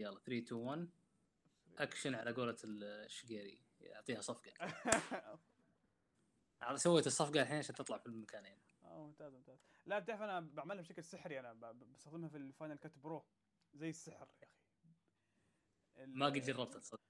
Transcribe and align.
يلا 0.00 0.18
3 0.18 0.38
2 0.38 0.60
1 0.60 0.88
أكشن 1.78 2.14
على 2.14 2.32
قولة 2.32 2.56
الشقيري 2.64 3.62
يعطيها 3.80 4.20
صفقة. 4.20 4.52
سويت 6.76 7.06
الصفقة 7.06 7.42
الحين 7.42 7.58
عشان 7.58 7.74
تطلع 7.74 7.98
في 7.98 8.06
المكانين. 8.06 8.58
آه 8.82 9.06
ممتاز 9.06 9.34
ممتاز. 9.34 9.58
لا 9.86 9.98
بتعرف 9.98 10.22
أنا 10.22 10.40
بعملها 10.40 10.82
بشكل 10.82 11.04
سحري 11.04 11.40
أنا 11.40 11.72
بستخدمها 11.72 12.28
في 12.28 12.36
ال 12.36 12.43
Final 12.43 12.76
Cut 12.76 12.98
Pro. 12.98 13.24
زي 13.74 13.90
السحر 13.90 14.28
يا 14.42 14.46
أخي. 14.46 14.58
ما 16.06 16.26
قد 16.26 16.32
جربتها 16.32 16.80
تصدق 16.80 17.00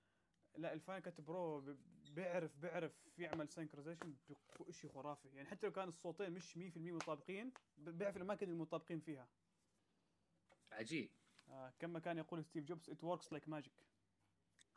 لا 0.56 0.72
ال 0.72 0.77
Final 0.77 1.02
Cut 1.02 1.20
Pro 1.20 1.76
بيعرف 2.10 2.56
بيعرف 2.56 2.92
يعمل 3.18 3.48
synchronization 3.48 4.16
شيء 4.70 4.90
خرافي. 4.90 5.28
يعني 5.28 5.48
حتى 5.48 5.66
لو 5.66 5.72
كان 5.72 5.88
الصوتين 5.88 6.32
مش 6.32 6.56
100% 6.56 6.76
مطابقين 6.76 7.52
بيعرف 7.76 8.16
الاماكن 8.16 8.50
المطابقين 8.50 9.00
فيها. 9.00 9.28
عجيب. 10.72 11.10
آه 11.48 11.72
كما 11.78 11.98
كان 11.98 12.18
يقول 12.18 12.44
ستيف 12.44 12.64
جوبز 12.64 12.90
it 12.90 13.04
works 13.04 13.32
like 13.32 13.48
magic 13.48 13.72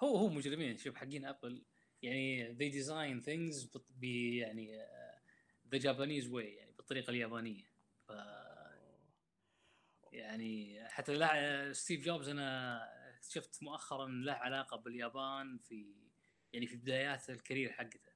هو 0.04 0.18
هو 0.18 0.30
مجرمين. 0.30 0.78
شوف 0.78 0.96
حقين 0.96 1.26
Apple 1.26 1.66
يعني 2.02 2.54
they 2.58 2.74
design 2.74 3.26
things 3.26 3.78
ب 3.90 4.04
يعني 4.04 4.86
the 5.76 5.80
Japanese 5.80 6.32
way 6.32 6.44
يعني 6.44 6.72
بالطريقة 6.72 7.10
اليابانية. 7.10 7.72
ف 8.08 8.12
يعني 10.12 10.84
حتى 10.90 11.14
لا 11.14 11.74
ستيف 11.74 12.06
جوبز 12.06 12.30
أنا 12.30 12.82
اكتشفت 13.10 13.64
مؤخرا 13.64 14.08
له 14.08 14.34
علاقة 14.34 14.78
باليابان 14.78 15.58
في 15.58 15.96
يعني 16.54 16.68
في 16.68 16.76
بدايات 16.76 17.30
ال 17.30 17.36
career 17.36 17.72
حقته. 17.72 18.12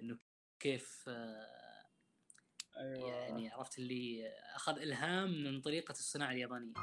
إنه 0.00 0.18
كيف 0.58 1.04
آه، 1.08 1.86
أيوه. 2.76 3.10
يعني 3.10 3.48
عرفت 3.48 3.78
اللي 3.78 4.28
أخذ 4.54 4.78
إلهام 4.78 5.44
من 5.44 5.60
طريقة 5.60 5.92
الصناعة 5.92 6.32
اليابانية. 6.32 6.74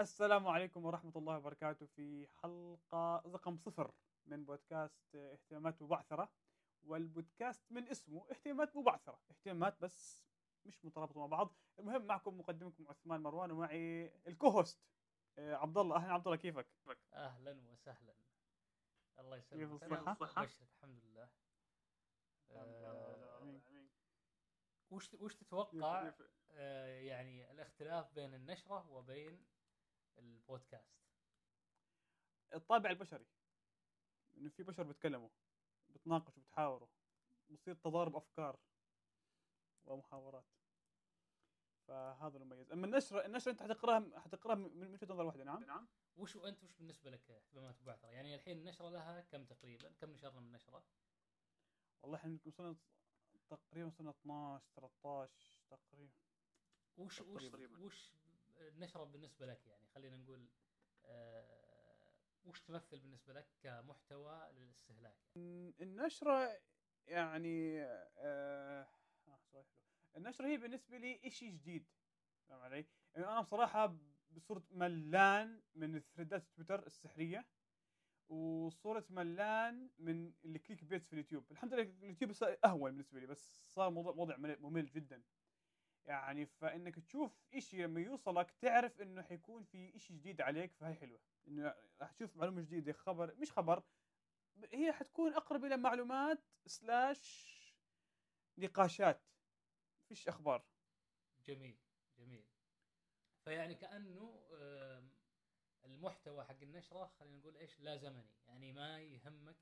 السلام 0.00 0.46
عليكم 0.48 0.84
ورحمة 0.84 1.12
الله 1.16 1.36
وبركاته 1.38 1.86
في 1.86 2.26
حلقة 2.26 3.16
رقم 3.26 3.56
صفر 3.56 3.94
من 4.26 4.44
بودكاست 4.44 5.14
اهتمامات 5.14 5.82
مبعثرة 5.82 6.32
والبودكاست 6.82 7.72
من 7.72 7.88
اسمه 7.88 8.26
اهتمامات 8.30 8.76
مبعثرة. 8.76 9.18
اهتمامات 9.30 9.80
بس 9.80 10.24
مش 10.64 10.84
مترابطة 10.84 11.20
مع 11.20 11.26
بعض. 11.26 11.54
المهم 11.78 12.06
معكم 12.06 12.38
مقدمكم 12.38 12.88
عثمان 12.88 13.20
مروان 13.20 13.50
ومعي 13.50 14.12
الكوهوست 14.26 14.80
آه، 15.38 15.54
عبد 15.54 15.78
الله 15.78 15.96
أهلا. 15.96 16.12
عبد 16.12 16.26
الله 16.26 16.36
كيفك؟ 16.36 16.66
أهلا 17.12 17.68
وسهلا. 17.70 18.14
الله 19.18 19.38
كيف 19.38 19.52
يسلمك 19.70 20.08
الصحة؟ 20.08 20.32
أنا 20.32 20.42
أبشرك 20.42 20.68
الحمد 20.76 21.04
لله 21.04 21.28
آه، 22.50 23.60
وش 24.90 25.14
وش 25.14 25.34
تتوقع؟ 25.34 26.12
آه، 26.50 26.86
يعني 27.00 27.50
الاختلاف 27.50 28.12
بين 28.12 28.34
النشرة 28.34 28.90
وبين 28.90 29.44
البودكاست. 30.18 30.92
الطابع 32.54 32.90
البشري. 32.90 33.26
إنه 34.36 34.48
في 34.48 34.62
بشر 34.62 34.82
بيتكلموا 34.82 35.28
بتناقشوا 35.88 36.42
بتحاوروا 36.42 36.88
بصير 37.50 37.74
تضارب 37.74 38.16
أفكار 38.16 38.58
ومحاورات. 39.84 40.44
فهذا 41.88 42.36
المميز 42.38 42.72
أما 42.72 42.86
النشرة 42.86 43.26
النشرة 43.26 43.52
أنت 43.52 43.62
حتقراها 43.62 44.20
حتقراها 44.20 44.54
من 44.54 44.76
من 44.76 44.92
وجهة 44.92 45.06
نظر 45.10 45.24
واحدة 45.24 45.44
نعم؟ 45.44 45.64
نعم. 45.64 45.88
وش 46.16 46.36
أنت 46.36 46.64
وش 46.64 46.72
بالنسبة 46.72 47.10
لك 47.10 47.30
اهتمامات 47.30 47.82
بعثره 47.82 48.08
يعني 48.10 48.34
الحين 48.34 48.58
النشرة 48.58 48.88
لها 48.90 49.20
كم 49.20 49.44
تقريبا؟ 49.44 49.92
كم 50.00 50.10
نشرنا 50.10 50.40
من 50.40 50.46
النشره 50.46 50.84
والله 52.02 52.18
إحنا 52.18 52.38
وصلنا 52.46 52.76
تقريبا 53.50 53.86
وصلنا 53.88 54.10
12 54.10 54.64
13 54.76 55.58
تقريبا. 55.70 56.12
وش 56.96 57.20
وش 57.20 57.44
تقريباً. 57.48 57.78
وش 57.84 58.12
النشرة 58.60 59.04
بالنسبة 59.04 59.46
لك 59.46 59.66
يعني 59.66 59.86
خلينا 59.86 60.16
نقول 60.16 60.48
آه، 61.04 62.08
وش 62.44 62.60
تمثل 62.60 62.98
بالنسبة 62.98 63.32
لك 63.32 63.46
كمحتوى 63.60 64.50
للاستهلاك 64.52 65.16
النشرة 65.80 66.60
يعني 67.06 67.82
آه 67.82 68.08
آه 68.18 69.66
النشرة 70.16 70.46
هي 70.46 70.56
بالنسبة 70.56 70.96
لي 70.98 71.30
شيء 71.30 71.50
جديد 71.50 71.86
فاهم 72.48 72.60
علي؟ 72.60 72.86
يعني 73.14 73.26
أنا 73.26 73.40
بصراحة 73.40 73.96
صرت 74.38 74.72
ملان 74.72 75.62
من 75.74 75.96
الثريدات 75.96 76.46
تويتر 76.56 76.86
السحرية 76.86 77.46
وصرت 78.28 79.10
ملان 79.10 79.90
من 79.98 80.32
ال 80.44 80.51
click 80.51 80.84
baits 80.84 81.06
في 81.06 81.12
اليوتيوب. 81.12 81.52
الحمد 81.52 81.74
لله 81.74 81.82
اليوتيوب 81.82 82.32
صار 82.32 82.56
أهون 82.64 82.90
بالنسبة 82.90 83.20
لي 83.20 83.26
بس 83.26 83.62
صار 83.68 83.90
موضوع 83.90 84.36
ممل- 84.36 84.60
ممل 84.60 84.86
جدا. 84.90 85.22
يعني 86.06 86.46
فإنك 86.46 86.98
تشوف 86.98 87.42
إشي 87.54 87.82
لما 87.82 88.00
يوصلك 88.00 88.50
تعرف 88.50 89.00
إنه 89.00 89.22
حيكون 89.22 89.64
في 89.64 89.96
إشي 89.96 90.14
جديد 90.14 90.40
عليك 90.40 90.72
فهي 90.74 90.94
حلوة. 90.94 91.20
إنه 91.48 91.74
راح 92.00 92.12
تشوف 92.12 92.36
معلومة 92.36 92.60
جديدة 92.62 92.92
خبر 92.92 93.34
مش 93.34 93.52
خبر 93.52 93.82
هي 94.72 94.92
حتكون 94.92 95.32
أقرب 95.32 95.64
إلى 95.64 95.76
معلومات 95.76 96.38
slash 96.66 97.52
نقاشات. 98.58 99.20
فيش 100.08 100.28
أخبار. 100.28 100.64
جميل 101.46 101.76
جميل. 102.18 102.44
فيعني 103.44 103.74
كأنه 103.74 104.48
المحتوى 105.84 106.44
حق 106.44 106.62
النشرة 106.62 107.06
خلينا 107.06 107.36
نقول 107.36 107.56
إيش 107.56 107.80
لا 107.80 107.96
زمني. 107.96 108.30
يعني 108.46 108.72
ما 108.72 109.00
يهمك 109.00 109.56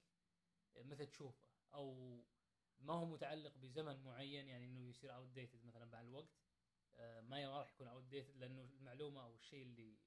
متى 0.77 1.07
تشوفه 1.07 1.49
أو 1.75 2.19
ما 2.81 2.95
هو 2.95 3.07
متعلق 3.07 3.59
بزمن 3.59 4.03
معين 4.05 4.49
يعني 4.49 4.65
إنه 4.65 4.89
يصير 4.89 5.15
outdated 5.15 5.65
مثلا 5.65 5.85
مع 5.85 6.01
الوقت. 6.01 6.29
آه، 6.95 7.21
ما 7.21 7.59
راح 7.59 7.71
يكون 7.75 7.89
outdated 7.89 8.37
لأنه 8.37 8.63
المعلومة 8.63 9.25
أو 9.25 9.35
الشيء 9.35 9.63
اللي 9.63 9.99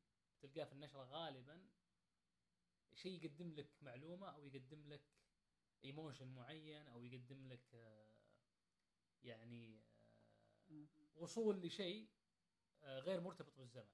تلقاه 0.42 0.64
في 0.66 0.74
النشرة 0.74 1.04
غالبا 1.04 1.70
شيء 2.94 3.24
يقدم 3.26 3.54
لك 3.54 3.70
معلومة 3.82 4.28
أو 4.30 4.46
يقدم 4.46 4.88
لك 4.88 5.04
emotion 5.84 6.28
معين 6.28 6.88
أو 6.88 7.04
يقدم 7.04 7.48
لك 7.48 7.76
آه، 7.76 8.08
يعني 9.24 9.84
آه، 10.72 10.88
وصول 11.16 11.62
لشيء 11.62 12.10
غير 12.84 13.22
مرتبط 13.22 13.58
بالزمن. 13.58 13.90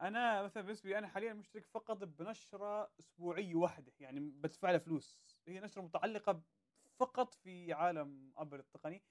أنا 0.00 0.42
مثلا 0.42 0.62
بالنسبة 0.62 0.90
لي 0.90 0.98
أنا 0.98 1.08
حاليا 1.08 1.32
مشترك 1.32 1.66
فقط 1.66 1.96
بنشرة 2.04 2.92
أسبوعية 3.00 3.54
واحدة 3.54 3.92
يعني 4.00 4.20
بدفع 4.20 4.70
لها 4.70 4.78
فلوس. 4.78 5.22
هي 5.48 5.60
نشرة 5.60 5.82
متعلقة 5.82 6.42
فقط 6.98 7.34
في 7.34 7.72
عالم 7.72 8.32
Apple 8.36 8.58
التقني 8.58 9.02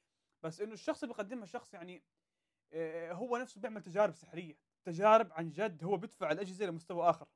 بس 0.44 0.62
إنه 0.62 0.73
الشخص 0.73 1.03
اللي 1.03 1.13
بيقدمها 1.13 1.46
شخص 1.46 1.73
يعني 1.73 2.03
آه، 2.73 3.13
هو 3.13 3.38
نفسه 3.38 3.62
بيعمل 3.62 3.81
تجارب 3.81 4.13
سحرية 4.16 4.57
تجارب 4.84 5.34
عن 5.34 5.51
جد 5.51 5.84
هو 5.84 5.97
بيدفع 5.97 6.31
الأجهزة 6.31 6.66
لمستوى 6.66 7.09
آخر 7.09 7.28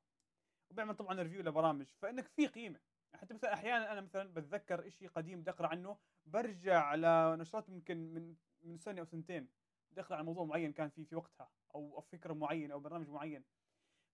وبيعمل 0.72 0.96
طبعا 0.96 1.22
review 1.22 1.42
لبرامج 1.42 1.86
فإنك 2.02 2.28
في 2.28 2.48
قيمة. 2.48 2.80
حتى 3.16 3.34
مثلا 3.34 3.54
أحيانا 3.54 3.92
أنا 3.92 4.02
مثلا 4.02 4.34
بتذكر 4.34 4.90
شيء 4.90 5.08
قديم 5.08 5.42
بدي 5.42 5.50
أقرأ 5.52 5.68
عنه 5.68 5.98
برجع 6.26 6.96
لنشرات 6.96 7.70
يمكن 7.70 8.14
من 8.14 8.36
من 8.62 8.78
سنة 8.78 9.00
أو 9.02 9.06
سنتين 9.06 9.50
بدي 9.92 10.02
أقرأ 10.02 10.18
عن 10.18 10.26
موضوع 10.26 10.46
معين 10.46 10.74
كان 10.74 10.90
في 10.90 11.06
في 11.06 11.16
وقتها 11.16 11.52
أو 11.76 12.02
فكرة 12.02 12.34
معينة 12.34 12.74
أو 12.74 12.80
برنامج 12.80 13.10
معين. 13.10 13.44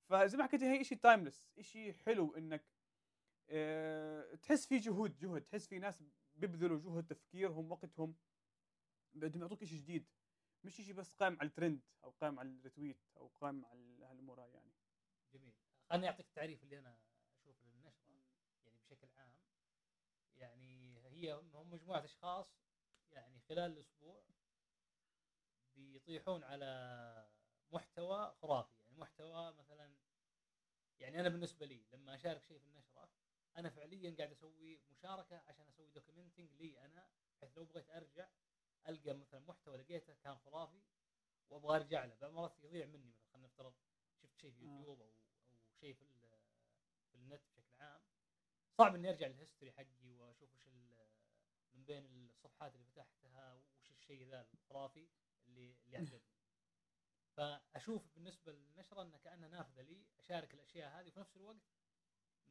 فزي 0.09 0.37
ما 0.37 0.43
حكيت 0.43 0.63
هي 0.63 0.83
شيء 0.83 0.97
تايمليس 0.97 1.47
شيء 1.61 1.93
حلو 1.93 2.35
إنك 2.35 2.65
آه 3.49 4.35
تحس 4.35 4.67
في 4.67 4.77
جهود 4.77 5.15
جهد 5.15 5.41
تحس 5.41 5.67
في 5.67 5.79
ناس 5.79 6.03
بيبذلوا 6.35 6.79
جهد 6.79 7.07
تفكيرهم 7.07 7.71
وقتهم. 7.71 8.15
بدهم 9.13 9.41
يعطوك 9.41 9.63
شيء 9.63 9.79
جديد. 9.79 10.05
مش 10.63 10.75
شيء 10.75 10.93
بس 10.93 11.13
قائم 11.13 11.37
على 11.39 11.47
الترند 11.49 11.81
أو 12.03 12.09
قائم 12.09 12.39
على 12.39 12.49
الريتويت 12.49 12.97
أو 13.17 13.27
قائم 13.27 13.65
على 13.65 14.05
هالأمور 14.05 14.39
يعني. 14.39 14.71
جميل. 15.33 15.53
خليني 15.89 16.07
أعطيك 16.07 16.25
التعريف 16.27 16.63
اللي 16.63 16.79
أنا 16.79 16.97
أشوفه 17.33 17.65
للنشرة 17.65 18.21
يعني 18.65 18.79
بشكل 18.89 19.07
عام. 19.17 19.35
يعني 20.37 20.97
هي 21.09 21.33
هم 21.33 21.69
مجموعة 21.69 22.03
أشخاص 22.03 22.65
يعني 23.11 23.39
خلال 23.39 23.71
الأسبوع 23.71 24.23
بيطيحون 25.75 26.43
على 26.43 27.29
محتوى 27.71 28.35
خرافي. 28.41 28.73
يعني 28.85 28.97
محتوى 28.97 29.53
مثلا 29.53 29.95
يعني 30.99 31.19
أنا 31.19 31.29
بالنسبة 31.29 31.65
لي 31.65 31.85
لما 31.93 32.15
أشارك 32.15 32.43
شيء 32.43 32.59
في 32.59 32.65
النشرة 32.65 33.09
أنا 33.57 33.69
فعليا 33.69 34.15
قاعد 34.17 34.31
أسوي 34.31 34.79
مشاركة 34.91 35.37
عشان 35.47 35.67
أسوي 35.67 35.89
دوكيومنتنج 35.89 36.53
لي 36.53 36.85
أنا 36.85 37.09
بحيث 37.41 37.57
لو 37.57 37.65
بغيت 37.65 37.89
أرجع 37.89 38.29
ألقى 38.87 39.13
مثلا 39.13 39.39
محتوى 39.39 39.77
لقيته 39.77 40.13
كان 40.13 40.35
خرافي 40.35 40.81
وأبغى 41.49 41.75
أرجع 41.75 42.05
له. 42.05 42.13
بعض 42.13 42.23
المرات 42.23 42.63
يضيع 42.63 42.85
مني 42.85 43.05
مثلا 43.05 43.25
خلينا 43.33 43.47
نفترض 43.47 43.73
شفت 44.21 44.37
شيء 44.37 44.51
في 44.51 44.61
آه. 44.61 44.63
يوتيوب 44.63 45.01
أو 45.01 45.13
أو 45.51 45.57
شيء 45.79 45.93
في 45.93 46.05
في 47.11 47.15
النت 47.15 47.41
بشكل 47.47 47.73
عام. 47.79 48.01
صعب 48.77 48.95
إني 48.95 49.09
أرجع 49.09 49.27
لل 49.27 49.37
history 49.37 49.71
حقي 49.71 50.13
وأشوف 50.13 50.53
وش 50.53 50.67
من 51.73 51.83
بين 51.85 52.05
الصفحات 52.05 52.75
اللي 52.75 52.85
فتحتها 52.85 53.53
وش 53.53 53.91
الشيء 53.91 54.27
ذا 54.27 54.47
الخرافي 54.53 55.07
اللي 55.47 55.75
اللي 55.85 55.97
عجبني 55.97 56.35
فأشوف 57.35 58.07
بالنسبة 58.15 58.51
للنشرة 58.51 59.01
انها 59.01 59.17
كانها 59.17 59.47
نافذة 59.47 59.81
لي 59.81 60.05
أشارك 60.19 60.53
الأشياء 60.53 60.99
هذه 60.99 61.07
وفي 61.07 61.19
نفس 61.19 61.35
الوقت 61.37 61.55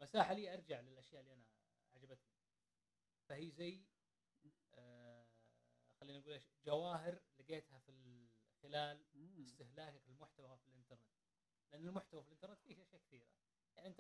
مساحة 0.00 0.32
لي 0.35 0.55
أرجع 0.55 0.81
للأشياء 0.81 1.20
اللي 1.23 1.32
أنا 1.35 1.44
عجبتني 1.94 2.35
فهي 3.29 3.50
زي 3.50 3.82
آه 4.75 5.26
خلينا 6.00 6.19
نقول 6.19 6.41
جواهر 6.67 7.20
لقيتها 7.38 7.79
في 7.79 7.88
ال- 7.88 8.29
خلال 8.62 9.05
استهلاكك 9.46 10.08
للمحتوى 10.08 10.56
في 10.58 10.69
الإنترنت. 10.69 11.00
لأن 11.73 11.88
المحتوى 11.88 12.23
في 12.23 12.29
الإنترنت 12.29 12.58
فيه 12.61 12.75
أشياء 12.75 13.00
كثيرة. 13.00 13.26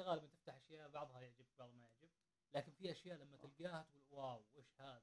غالبا 0.02 0.26
تفتح 0.26 0.54
أشياء 0.54 0.88
بعضها 0.88 1.20
يعجبك 1.20 1.56
بعضها 1.58 1.74
ما 1.74 1.82
يعجب 1.82 2.08
لكن 2.54 2.72
في 2.72 2.90
أشياء 2.90 3.18
لما 3.18 3.36
تلقاها 3.36 3.82
تقول 3.92 4.04
wow 4.10 4.44
وش 4.54 4.80
هذا. 4.80 5.02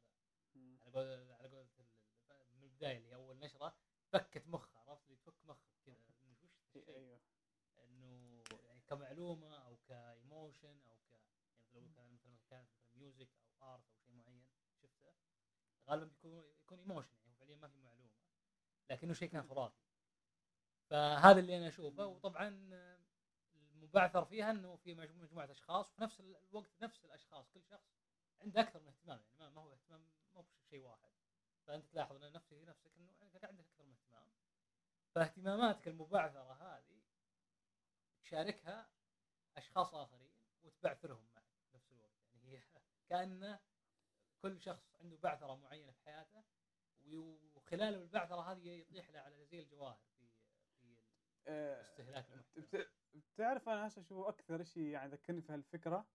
على 0.56 0.92
قول 0.94 1.32
على 1.32 1.48
قولة 1.50 1.70
ال- 1.80 1.86
من 2.56 2.64
البداية 2.64 2.98
اللي 2.98 3.16
أول 3.16 3.40
نشرة 3.40 3.76
فكت 4.12 4.48
مخها 4.48 4.80
عرفت 4.88 5.06
اللي 5.06 5.18
تفك 5.18 5.46
مخك 5.46 5.68
كذا 5.86 5.96
وش 6.30 6.44
الشيء؟ 6.68 6.96
أيوه. 6.96 7.20
إنه 7.86 8.44
يعني 8.64 8.82
كمعلومة 8.82 9.56
ك 9.92 10.03
emotion 10.03 10.80
أو 10.88 10.98
ك 11.10 11.12
يعني 11.74 11.86
لو 11.86 11.94
كان 11.96 12.12
مثلا 12.14 12.38
كانت 12.50 12.70
مثلا 12.78 12.96
music 12.96 13.30
أو 13.62 13.74
art 13.74 13.84
أو 13.92 14.00
شيء 14.00 14.14
معين 14.16 14.46
شفته؟ 14.82 15.14
غالبا 15.90 16.06
بيكون 16.06 16.44
يكون 16.64 16.80
emotion 16.80 17.16
يعني 17.24 17.34
فعليا 17.36 17.56
ما 17.56 17.68
في 17.68 17.80
معلومة 17.80 18.10
لكنه 18.90 19.14
شيء 19.14 19.30
كان 19.30 19.44
خرافي. 19.44 19.82
فهذا 20.90 21.40
اللي 21.40 21.58
أنا 21.58 21.68
أشوفه. 21.68 22.06
وطبعا 22.06 22.48
المبعثر 23.74 24.26
فيها 24.26 24.52
إنه 24.52 24.76
في 24.76 24.96
مجمو- 24.96 25.22
مجموعة 25.24 25.52
أشخاص 25.52 25.90
وفي 25.92 26.02
نفس 26.02 26.20
الوقت 26.20 26.72
نفس 26.82 27.06
الأشخاص. 27.06 27.50
كل 27.54 27.64
شخص 27.64 27.92
عنده 28.42 28.62
أكثر 28.62 28.80
من 28.80 28.88
اهتمام 28.88 29.20
يعني 29.22 29.36
ما- 29.40 29.50
ما 29.50 29.62
هو 29.62 29.74
اهتمام 29.74 30.10
مو 30.34 30.46
بشيء 30.66 30.82
واحد. 30.82 31.12
فأنت 31.68 31.86
تلاحظ 31.92 32.24
إن 32.24 32.32
نفسك 32.32 32.54
نفسك 32.54 32.92
إنه 32.98 33.14
عندك 33.22 33.44
أكثر 33.44 33.84
من 33.84 33.94
اهتمام. 33.94 34.32
فاهتماماتك 35.16 35.88
المبعثرة 35.88 36.54
هذه 36.54 37.02
تشاركها 38.24 38.90
أشخاص 39.58 39.96
آخرين 39.96 40.36
وتبعثرهم 40.64 41.26
معك 41.28 41.46
في 41.72 41.76
نفس 41.78 41.92
الوقت. 41.92 42.18
يعني 42.34 42.44
هي 42.58 42.64
كانه 43.10 43.60
كل 44.42 44.62
شخص 44.62 44.96
عنده 44.96 45.18
بعثرة 45.18 45.56
معينة 45.56 45.92
في 45.92 46.02
حياته 46.02 46.46
وخلال 47.02 47.96
البعثرة 47.96 48.42
هذه 48.54 48.70
يطيح 48.70 49.10
له 49.10 49.20
على 49.20 49.46
زي 49.46 49.60
الجواهر 49.62 50.04
في 50.16 50.32
في 50.80 51.04
آه، 51.48 51.82
استهلاك 51.82 52.30
المحتوى. 52.32 52.70
بت- 52.74 52.94
بتعرف 53.14 53.70
أنا 53.70 53.88
هسه 53.88 54.02
شو 54.02 54.24
أكثر 54.24 54.64
شيء 54.64 54.84
يعني 54.84 55.12
ذكرني 55.12 55.42
في 55.42 55.54
هالفكرة؟ 55.54 56.10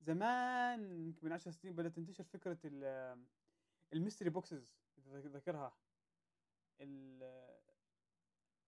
زمان 0.00 0.92
يمكن 0.92 1.26
من 1.26 1.32
10 1.32 1.50
سنين 1.52 1.74
بدأت 1.76 1.96
تنتشر 1.96 2.24
فكرة 2.24 2.58
ال- 2.64 3.28
ال 3.92 3.97
mystery 3.97 4.30
boxes 4.30 4.80
إذا 4.98 5.20
ذاك- 6.80 7.53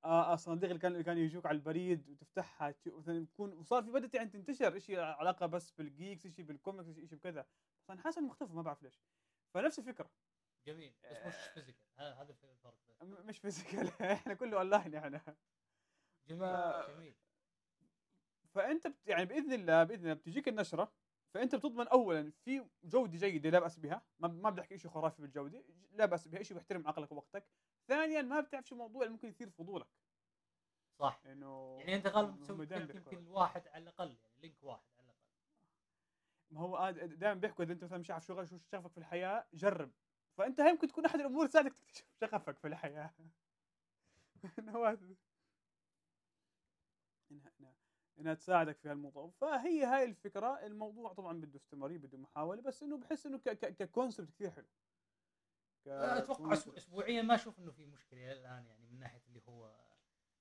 ذاكرها 0.06 0.22
ال 0.22 0.26
آه 0.26 0.32
آه، 0.32 0.36
صناديق 0.36 0.68
اللي 0.68 0.80
كان 0.80 0.92
اللي 0.92 1.04
كانوا 1.04 1.22
يجوك 1.22 1.46
على 1.46 1.56
البريد 1.56 2.08
وتفتحها 2.08 2.74
مثلا 2.86 3.22
يكون 3.22 3.52
وصار 3.52 3.82
في 3.82 3.90
بدأت 3.90 4.14
يعني 4.14 4.30
تنتشر 4.30 4.78
شيء 4.78 5.00
علاقة 5.00 5.46
بس 5.46 5.70
بال 5.70 5.86
geeks 5.86 6.26
شيء 6.26 6.44
بالكوميكس 6.44 7.00
شيء 7.00 7.18
بكذا. 7.18 7.46
بس 7.88 7.98
حاسس 7.98 8.18
إنه 8.18 8.26
مختفي 8.26 8.52
ما 8.52 8.62
بعرف 8.62 8.82
ليش. 8.82 9.00
فنفس 9.54 9.78
الفكرة. 9.78 10.10
جميل. 10.66 10.94
بس 11.10 11.26
مش 11.26 11.34
physical 11.54 11.86
هذا 11.98 12.14
هذا 12.14 12.32
الفرق 12.32 13.02
مش 13.02 13.38
physical 13.38 13.90
إحنا 14.12 14.34
كله 14.34 14.58
اونلاين 14.58 14.94
إحنا. 14.94 15.36
جميل 16.28 16.84
جميل. 16.88 17.14
فأنت 18.54 18.86
بت 18.86 19.06
يعني 19.06 19.24
بإذن 19.24 19.52
الله 19.52 19.84
بإذن 19.84 20.02
الله 20.02 20.14
بتجيك 20.14 20.48
النشرة. 20.48 20.92
فأنت 21.34 21.54
بتضمن 21.54 21.88
اولا 21.88 22.30
في 22.30 22.66
جودة 22.84 23.18
جيدة 23.18 23.50
لا 23.50 23.58
بأس 23.58 23.78
بها. 23.78 24.02
ما 24.18 24.28
ما 24.28 24.50
بدي 24.50 24.60
احكي 24.60 24.78
شيء 24.78 24.90
خرافي 24.90 25.22
بالجودة. 25.22 25.64
لا 25.92 26.06
بأس 26.06 26.28
بها. 26.28 26.42
شيء 26.42 26.56
بيحترم 26.56 26.88
عقلك 26.88 27.12
ووقتك. 27.12 27.46
ثانيا 27.88 28.22
ما 28.22 28.40
بتعرف 28.40 28.66
شو 28.66 28.74
الموضوع 28.74 29.02
اللي 29.02 29.12
ممكن 29.12 29.28
يثير 29.28 29.50
فضولك. 29.50 29.88
صح. 30.98 31.20
إنه 31.26 31.76
يعني 31.80 31.96
أنت 31.96 32.06
غالبا 32.06 32.36
تسوي 32.36 32.66
يمكن 32.70 33.26
واحد 33.26 33.68
على 33.68 33.82
الأقل 33.82 34.16
يعني 34.22 34.40
link 34.42 34.62
واحد 34.62 34.84
على 34.98 35.04
الأقل. 35.04 35.16
ما 36.50 36.60
هو 36.60 36.90
دائما 36.90 37.40
بيحكوا 37.40 37.64
إذا 37.64 37.72
أنت 37.72 37.84
مثلا 37.84 37.98
مش 37.98 38.10
عارف 38.10 38.26
شو 38.26 38.44
شو 38.44 38.58
شغفك 38.72 38.92
في 38.92 38.98
الحياة 38.98 39.46
جرب. 39.54 39.92
فأنت 40.38 40.60
هاي 40.60 40.72
ممكن 40.72 40.88
تكون 40.88 41.04
أحد 41.04 41.20
الأمور 41.20 41.46
تساعدك 41.46 41.72
تكتشف 41.72 42.04
شغفك 42.20 42.58
في 42.58 42.68
الحياة. 42.68 43.14
انها 47.30 47.52
انها 47.60 47.74
إنها 48.18 48.34
تساعدك 48.34 48.78
في 48.78 48.88
هالموضوع. 48.88 49.30
فهي 49.40 49.84
هاي 49.84 50.04
الفكرة. 50.04 50.66
الموضوع 50.66 51.12
طبعا 51.12 51.40
بده 51.40 51.56
استمرارية 51.56 51.98
بده 51.98 52.18
محاولة 52.18 52.62
بس 52.62 52.82
إنه 52.82 52.96
بحس 52.96 53.26
إنه 53.26 53.38
ك 53.54 53.64
concept 53.64 54.30
كثير 54.30 54.50
حلو. 54.50 54.66
أتوقع 55.88 56.52
اسبوعيا 56.52 57.22
ما 57.22 57.34
أشوف 57.34 57.58
إنه 57.58 57.72
في 57.72 57.86
مشكلة 57.86 58.32
إلى 58.32 58.32
الآن 58.32 58.66
يعني 58.66 58.86
من 58.86 58.98
ناحية 58.98 59.22
اللي 59.28 59.42
هو 59.48 59.76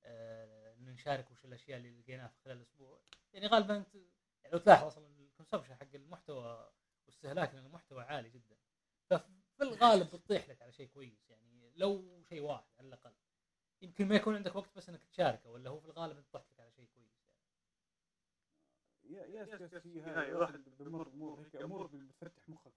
آه، 0.05 0.73
إن 0.73 0.89
نشارك 0.89 1.31
وش 1.31 1.45
الأشياء 1.45 1.77
اللي 1.77 2.01
لقيناها 2.01 2.27
في 2.27 2.39
خلال 2.45 2.57
الأسبوع 2.57 3.01
يعني 3.33 3.47
غالبا 3.47 3.77
انت 3.77 3.95
يعني 3.95 4.53
لو 4.53 4.57
تلاحظ 4.59 4.85
أصلا 4.85 5.07
ال 5.19 5.24
consumption 5.24 5.75
حق 5.75 5.95
المحتوى 5.95 6.71
واستهلاك 7.07 7.55
للمحتوى 7.55 8.03
عالي 8.03 8.29
جدا. 8.29 8.55
ففي 9.09 9.61
الغالب 9.61 10.07
بتطيح 10.07 10.49
لك 10.49 10.61
على 10.61 10.71
شيء 10.71 10.87
كويس 10.87 11.29
يعني 11.29 11.71
لو 11.75 12.23
شيء 12.29 12.41
واحد 12.41 12.65
على 12.79 12.87
الأقل. 12.87 13.13
يمكن 13.81 14.07
ما 14.07 14.15
يكون 14.15 14.35
عندك 14.35 14.55
وقت 14.55 14.75
بس 14.75 14.89
إنك 14.89 15.03
تشاركه 15.03 15.49
ولا 15.49 15.69
هو 15.69 15.79
في 15.79 15.85
الغالب 15.85 16.17
انت 16.17 16.27
تطيح 16.27 16.45
لك 16.53 16.59
على 16.59 16.71
شيء 16.71 16.85
كويس؟ 16.85 17.25
يعني 19.03 19.33
يا 19.33 19.43
yes 19.43 19.61
yes 19.61 19.87
هي 19.87 20.01
هاي 20.01 20.29
الواحد 20.29 20.63
بمر 20.79 21.07
أمور 21.07 21.41
هيك 21.41 21.55
امور 21.55 21.87
بتفتح 21.87 22.49
مخك 22.49 22.73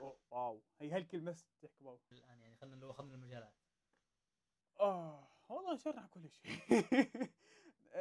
أوه، 0.00 0.16
واو. 0.30 0.62
هي 0.80 1.00
بس 1.14 1.46
تحكي 1.62 1.84
واو. 1.84 2.00
الآن 2.12 2.40
يعني 2.40 2.56
خلينا 2.56 2.76
لو 2.76 2.90
اخذنا 2.90 3.14
المجالات. 3.14 3.54
آه 4.80 5.28
والله 5.48 5.74
نشرنا 5.74 6.00
عن 6.00 6.08
كل 6.08 6.30
شيء. 6.30 6.50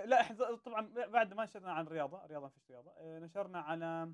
لا 0.05 0.21
إحنا 0.21 0.55
طبعا 0.55 1.07
بعد 1.07 1.33
ما 1.33 1.43
نشرنا 1.43 1.73
عن 1.73 1.87
الرياضه 1.87 2.25
الرياضه 2.25 2.43
ما 2.43 2.49
فيش 2.49 2.71
رياضة. 2.71 2.91
آه، 2.91 3.19
نشرنا 3.19 3.59
على 3.59 4.13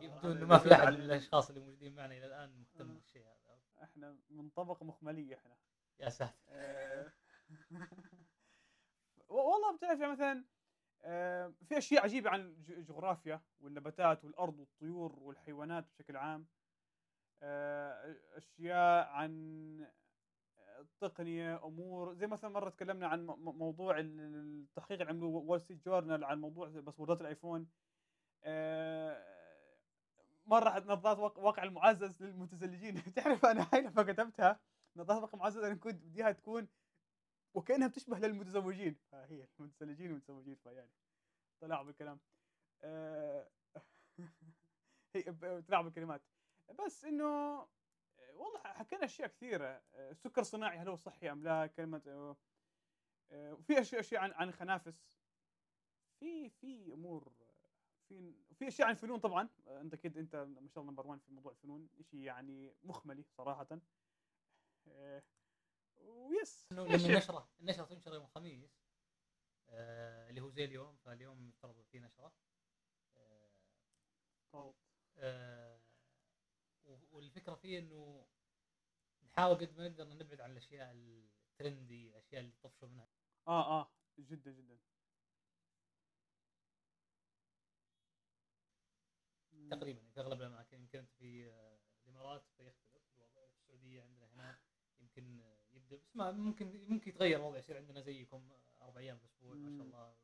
يبدو 0.00 0.32
إنه 0.32 0.46
ما 0.46 0.58
في 0.58 0.74
أحد 0.74 0.92
من 0.92 1.00
الأشخاص 1.00 1.48
اللي 1.48 1.60
موجودين 1.60 1.94
معنا 1.94 2.14
إلى 2.16 2.26
الآن 2.26 2.58
مهتم 2.58 2.90
آه. 2.90 2.94
بالشيء 2.94 3.22
هذا. 3.22 3.38
إحنا 3.82 4.16
من 4.30 4.48
طبقة 4.48 4.84
مخملية 4.84 5.34
إحنا. 5.36 5.56
يا 6.00 6.08
ساتر. 6.08 6.34
آه، 6.48 7.12
والله 9.28 9.76
بتعرف 9.76 10.00
يعني 10.00 10.12
مثلا 10.12 10.44
في 11.68 11.78
أشياء 11.78 12.02
عجيبة 12.04 12.30
عن 12.30 12.40
الج- 12.40 12.70
الجغرافيا 12.70 13.40
والنباتات 13.60 14.24
والأرض 14.24 14.58
والطيور 14.58 15.18
والحيوانات 15.18 15.84
بشكل 15.90 16.16
عام. 16.16 16.46
آه، 17.42 18.16
أشياء 18.36 19.08
عن 19.08 19.32
التقنيه 20.80 21.64
أمور 21.66 22.14
زي 22.14 22.26
مثلا 22.26 22.50
مرة 22.50 22.70
تكلمنا 22.70 23.06
عن 23.08 23.26
موضوع 23.38 23.98
ال- 23.98 24.20
التحقيق 24.20 25.00
اللي 25.00 25.10
عملوه 25.12 25.30
وول 25.30 25.60
ستريت 25.60 25.84
جورنال 25.84 26.24
عن 26.24 26.40
موضوع 26.40 26.68
password 26.68 27.14
ات 27.14 27.20
الآيفون. 27.20 27.68
آه، 28.44 29.24
مرة 30.46 30.78
نظارات 30.80 31.38
واقع 31.38 31.62
المعزز 31.62 32.22
للمتزلجين. 32.22 32.94
تعرف 33.16 33.44
أنا 33.46 33.66
هاي 33.72 33.80
لما 33.80 34.02
كتبتها؟ 34.02 34.60
نظارات 34.96 35.22
واقع 35.22 35.38
معزز 35.38 35.58
أنا 35.64 35.74
كنت 35.74 35.94
بديها 36.04 36.32
تكون 36.32 36.68
وكأنها 37.54 37.88
بتشبه 37.88 38.18
للمتزوجين. 38.18 38.96
فهي 39.12 39.48
المتزلجين 39.60 40.06
والمتزوجين 40.10 40.54
فيعني 40.54 40.90
طلعوا 41.60 41.84
بالكلام. 41.84 42.20
آه، 42.82 43.50
هي 45.14 45.22
طلعوا 45.62 45.84
بالكلمات. 45.84 46.22
بس 46.86 47.04
إنه 47.04 47.24
آه، 47.24 47.68
والله 48.34 48.60
حكينا 48.64 49.04
أشياء 49.04 49.28
كثيرة. 49.28 49.82
آه، 49.94 50.10
السكر 50.10 50.40
الصناعي 50.40 50.78
هل 50.78 50.88
هو 50.88 50.96
صحي 50.96 51.32
أم 51.32 51.44
لا؟ 51.44 51.66
كلمة 51.66 52.02
آه، 52.06 52.36
آه، 53.30 53.54
وفي 53.54 53.80
أشياء 53.80 54.00
أشياء 54.00 54.22
عن 54.22 54.32
عن 54.32 54.52
خنافس. 54.52 55.18
في 56.20 56.48
في 56.50 56.92
أمور 56.92 57.32
في 58.08 58.34
في 58.54 58.68
أشياء 58.68 58.88
عن 58.88 58.94
الفنون 58.94 59.20
طبعا. 59.20 59.48
آه، 59.66 59.80
أنت 59.80 59.94
أكيد 59.94 60.18
أنت 60.18 60.36
ما 60.36 60.68
شاء 60.68 60.82
الله 60.82 60.90
نمبر 60.90 61.06
1 61.06 61.20
في 61.22 61.32
موضوع 61.32 61.52
الفنون. 61.52 61.88
شيء 62.02 62.20
يعني 62.20 62.74
مخملي 62.82 63.22
صراحة. 63.22 63.80
آه، 64.88 65.22
ويس. 66.00 66.66
إنه 66.72 66.84
لما 66.86 66.94
النشره 67.06 67.48
النشره 67.60 67.84
تنشر 67.84 68.14
يوم 68.14 68.24
الخميس 68.24 68.70
آه 69.68 70.30
اللي 70.30 70.40
هو 70.40 70.48
زي 70.50 70.64
اليوم 70.64 70.96
فاليوم 70.96 71.48
يفترض 71.48 71.82
في 71.82 71.98
نشرة. 72.00 72.32
آه 73.16 74.74
آه 75.18 75.80
و- 76.84 77.16
والفكرة 77.16 77.54
فيه 77.54 77.78
إنه 77.78 78.26
نحاول 79.22 79.54
قد 79.54 79.76
ما 79.78 79.88
نقدر 79.88 80.08
نبعد 80.08 80.40
عن 80.40 80.50
الأشياء 80.52 80.92
الترندي 80.92 82.08
الأشياء 82.08 82.40
اللي 82.40 82.52
طفشوا 82.62 82.88
منها. 82.88 83.08
آه 83.48 83.80
آه 83.80 83.92
جدا 84.18 84.50
جدا. 84.50 84.78
تقريبا 89.70 90.00
في 90.14 90.20
أغلب 90.20 90.40
الأماكن 90.40 90.80
يمكن 90.80 90.98
انت 90.98 91.10
في 91.12 91.50
آه، 91.50 91.78
الإمارات 92.06 92.44
فيختلف 92.56 93.02
الوضع 93.16 93.46
في 93.46 93.54
السعوديه 93.54 94.02
عندنا 94.02 94.26
هنا 94.26 94.58
يبدأ 95.92 96.04
بس 96.04 96.16
ما 96.16 96.32
ممكن 96.32 96.84
ممكن 96.88 97.10
يتغير 97.10 97.36
الوضع 97.38 97.58
يصير 97.58 97.76
عندنا 97.76 98.00
زيكم 98.00 98.50
أربع 98.82 99.00
أيام 99.00 99.18
في 99.18 99.24
الأسبوع 99.24 99.54
ما 99.54 99.70
شاء. 99.76 99.86
الله 99.86 100.14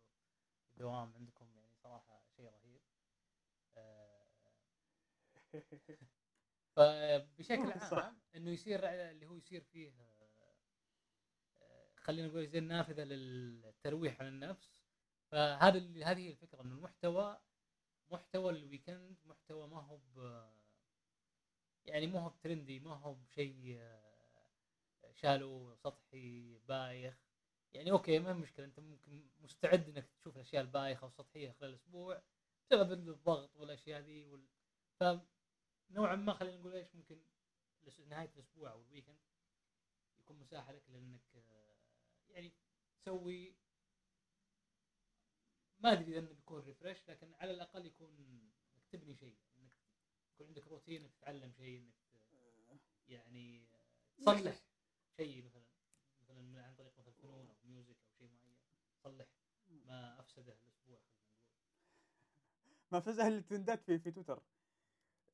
الدوام 0.73 1.15
عندكم 1.15 1.57
يعني 1.57 1.75
صراحة 1.83 2.23
شيء 2.37 2.51
رهيب 2.51 2.81
آه، 3.77 4.27
فبشكل. 6.77 7.73
عام 8.03 8.21
إنه 8.37 8.51
يصير 8.51 8.89
اللي 8.89 9.27
هو 9.27 9.35
يصير 9.35 9.61
فيه 9.61 9.93
آه، 11.63 11.89
خلينا 11.97 12.29
نقول 12.29 12.47
زي 12.47 12.59
النافذه 12.59 13.05
للترويح 13.05 14.21
عن 14.21 14.29
النفس 14.29 14.81
فهذا 15.31 15.79
اللي 15.79 16.05
هذه 16.05 16.19
هي 16.21 16.31
الفكرة 16.31 16.63
إنه 16.63 16.75
المحتوى 16.75 17.41
محتوى 18.11 18.53
ال 18.53 18.61
weekend 18.61 19.17
محتوى 19.25 19.69
ما 19.69 19.81
هو 19.81 19.99
يعني 21.85 22.07
ما 22.07 22.21
هو 22.21 22.29
ب 22.29 22.36
trendy 22.36 22.81
ما 22.81 22.95
هو 22.95 23.15
بشيء 23.15 23.77
آه، 23.79 24.14
شالو 25.15 25.75
سطحي 25.75 26.59
بايخ. 26.69 27.15
يعني 27.75 27.91
okay 27.91 28.19
ما 28.19 28.33
مشكلة. 28.33 28.65
أنت 28.65 28.81
ممكن 28.81 29.29
مستعد 29.41 29.89
إنك 29.89 30.07
تشوف 30.21 30.37
الأشياء 30.37 30.63
البايخة 30.63 31.05
والسطحيه 31.05 31.53
خلال 31.53 31.75
أسبوع 31.75 32.23
بسبب 32.67 32.93
الضغط 32.93 33.57
والأشياء 33.57 34.01
ذي 34.01 34.25
وال... 34.25 34.45
فنوعا 35.01 36.17
ما 36.17 36.33
خلينا 36.33 36.57
نقول 36.57 36.75
إيش 36.75 36.95
ممكن 36.95 37.21
نهاية 38.09 38.31
الأسبوع 38.37 38.73
أو 38.73 38.83
ال 38.83 38.87
weekend 38.87 39.19
يكون 40.21 40.39
مساحة 40.39 40.73
لك 40.73 40.83
لأنك 40.89 41.21
آه، 41.37 41.77
يعني 42.29 42.53
تسوي. 43.03 43.55
ما 45.79 45.93
أدري 45.93 46.19
إذا 46.19 46.21
بيكون 46.29 46.61
refresh 46.63 47.09
لكن 47.09 47.35
على 47.35 47.51
الأقل 47.51 47.87
يكون 47.87 48.17
إنك 48.19 48.85
تبني 48.93 49.15
شيء 49.15 49.37
إنك 49.59 49.73
يكون 50.35 50.47
عندك 50.47 50.67
روتين 50.67 51.03
إنك 51.03 51.13
تتعلم 51.15 51.53
شيء 51.53 51.79
إنك 51.79 51.95
ت- 52.31 53.09
يعني 53.09 53.67
تصلح. 54.19 54.74
شيء 55.17 55.45
مثلا 55.45 55.65
مثلا 56.21 56.41
من 56.43 56.59
عن 56.59 56.75
طريق 56.75 56.99
مثلا 56.99 57.13
فنون 57.15 57.51
أو 57.51 57.57
music 57.65 57.97
أو 58.05 58.11
شيء 58.19 58.31
معين 58.31 58.59
تصلح 59.01 59.27
ما 59.67 60.21
أفسده 60.21 60.53
الأسبوع 60.53 61.01
خلينا 61.01 61.25
نقول 61.27 62.85
ما 62.91 63.01
أفسدها 63.01 63.29
ال 63.29 63.37
trendات 63.37 63.83
في 63.83 63.99
في 63.99 64.11
تويتر. 64.11 64.43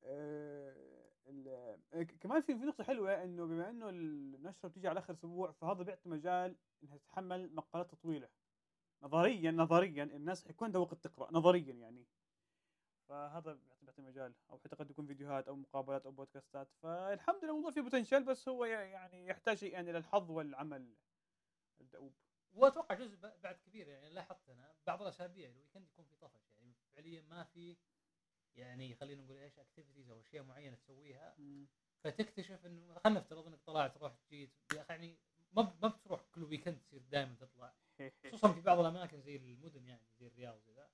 آه، 0.03 1.11
آه، 1.47 2.03
كمان 2.03 2.41
في 2.41 2.55
في 2.59 2.65
نقطة 2.65 2.83
حلوة 2.83 3.23
إنه 3.23 3.45
بما 3.45 3.69
إنه 3.69 3.89
النشرة 3.89 4.69
بتيجي 4.69 4.87
على 4.87 4.99
آخر 4.99 5.13
أسبوع 5.13 5.51
فهذا 5.51 5.83
بيعطي 5.83 6.09
مجال 6.09 6.57
إنها 6.83 6.97
تتحمل 6.97 7.55
مقالات 7.55 7.95
طويلة 7.95 8.29
نظريا 9.03 9.51
نظريا 9.51 10.03
الناس 10.03 10.47
حيكون 10.47 10.65
عندها 10.65 10.81
وقت 10.81 11.03
تقرأ 11.07 11.33
نظريا 11.33 11.73
يعني. 11.73 12.07
فهذا 13.11 13.59
بيعطي 13.81 14.01
مجال 14.01 14.33
أو 14.49 14.59
حتى 14.59 14.75
قد 14.75 14.89
يكون 14.91 15.07
فيديوهات 15.07 15.47
أو 15.47 15.55
مقابلات 15.55 16.05
أو 16.05 16.11
podcastات. 16.11 16.67
فالحمد 16.81 17.43
لله 17.43 17.49
الموضوع 17.49 17.71
فيه 17.71 17.81
potential 17.81 18.23
بس 18.23 18.49
هو 18.49 18.65
يعني 18.65 19.27
يحتاج 19.27 19.63
يعني 19.63 19.91
للحظ 19.91 20.31
والعمل. 20.31 20.95
الدؤوب. 21.81 22.13
وأتوقع 22.53 22.95
جزء 22.95 23.17
بعد 23.43 23.55
كبير 23.55 23.87
يعني 23.87 24.09
لاحظت 24.09 24.49
أنا 24.49 24.75
بعض 24.87 25.01
الأسابيع 25.01 25.49
ال 25.49 25.54
weekend 25.54 25.87
يكون 25.87 26.05
في 26.05 26.15
طفش 26.15 26.49
يعني 26.49 26.73
فعليا 26.93 27.21
ما 27.21 27.43
في 27.43 27.77
يعني 28.55 28.95
خلينا 28.95 29.23
نقول 29.23 29.37
إيش 29.37 29.59
activities 29.59 30.09
أو 30.09 30.19
أشياء 30.19 30.43
معينة 30.43 30.75
تسويها. 30.75 31.35
فتكتشف 32.03 32.65
انه 32.65 32.93
خلينا 32.93 33.19
نفترض 33.19 33.47
إنك 33.47 33.61
طلعت 33.65 33.97
رحت 33.97 34.19
جيت. 34.29 34.51
يعني 34.89 35.17
ما 35.51 35.77
ما 35.81 35.87
بتروح 35.87 36.21
كل 36.35 36.43
weekend 36.43 36.79
تصير 36.79 37.01
دائما 37.01 37.35
تطلع. 37.35 37.73
خصوصا 38.31 38.53
في 38.53 38.61
بعض 38.61 38.79
الأماكن 38.79 39.21
زي 39.21 39.35
المدن 39.35 39.85
يعني 39.85 40.07
زي 40.19 40.27
الرياض 40.27 40.55
وزي 40.57 40.73
ذا. 40.73 40.89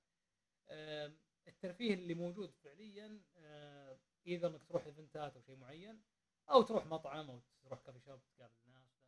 الترفيه 1.48 1.94
اللي 1.94 2.14
موجود 2.14 2.54
فعليا 2.64 3.22
آه، 3.36 3.98
إذا 4.26 4.48
إنك 4.48 4.64
تروح 4.64 4.86
eventات 4.86 5.36
أو 5.36 5.42
شيء 5.42 5.56
معين 5.56 6.02
أو 6.50 6.62
تروح 6.62 6.86
مطعم 6.86 7.30
أو 7.30 7.40
تروح 7.64 7.80
coffee 7.82 8.00
shop 8.00 8.20
تقابل 8.38 8.54
ناس 8.66 8.98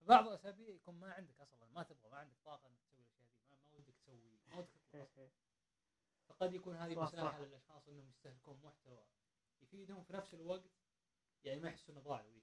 بعض 0.00 0.26
الاسابيع 0.28 0.68
يكون 0.68 0.94
ما 0.94 1.12
عندك 1.12 1.40
أصلا 1.40 1.66
ما 1.66 1.82
تبغى 1.82 2.10
ما 2.10 2.16
عندك 2.16 2.36
طاقة 2.44 2.66
إنك 2.66 2.78
تسوي 2.80 3.02
الأشياء 3.04 3.28
دي 3.28 3.40
ما, 3.48 3.72
ما 3.72 3.78
ودك 3.78 3.94
تسوي 3.94 4.20
ما 4.48 4.58
ودك 4.58 4.68
تطلع 4.86 5.02
أصلاً. 5.04 5.30
فقد 6.28 6.54
يكون 6.54 6.76
هذه 6.76 6.94
مساحة. 7.02 7.44
للأشخاص 7.44 7.88
إنهم 7.88 8.08
يستهلكون 8.08 8.60
محتوى 8.64 9.06
يفيدهم 9.62 10.04
في 10.04 10.12
نفس 10.12 10.34
الوقت 10.34 10.70
يعني 11.44 11.60
ما 11.60 11.68
يحسوا 11.68 11.94
انه 11.94 12.02
ضاع 12.02 12.20
ال 12.20 12.23
weekend 12.23 12.42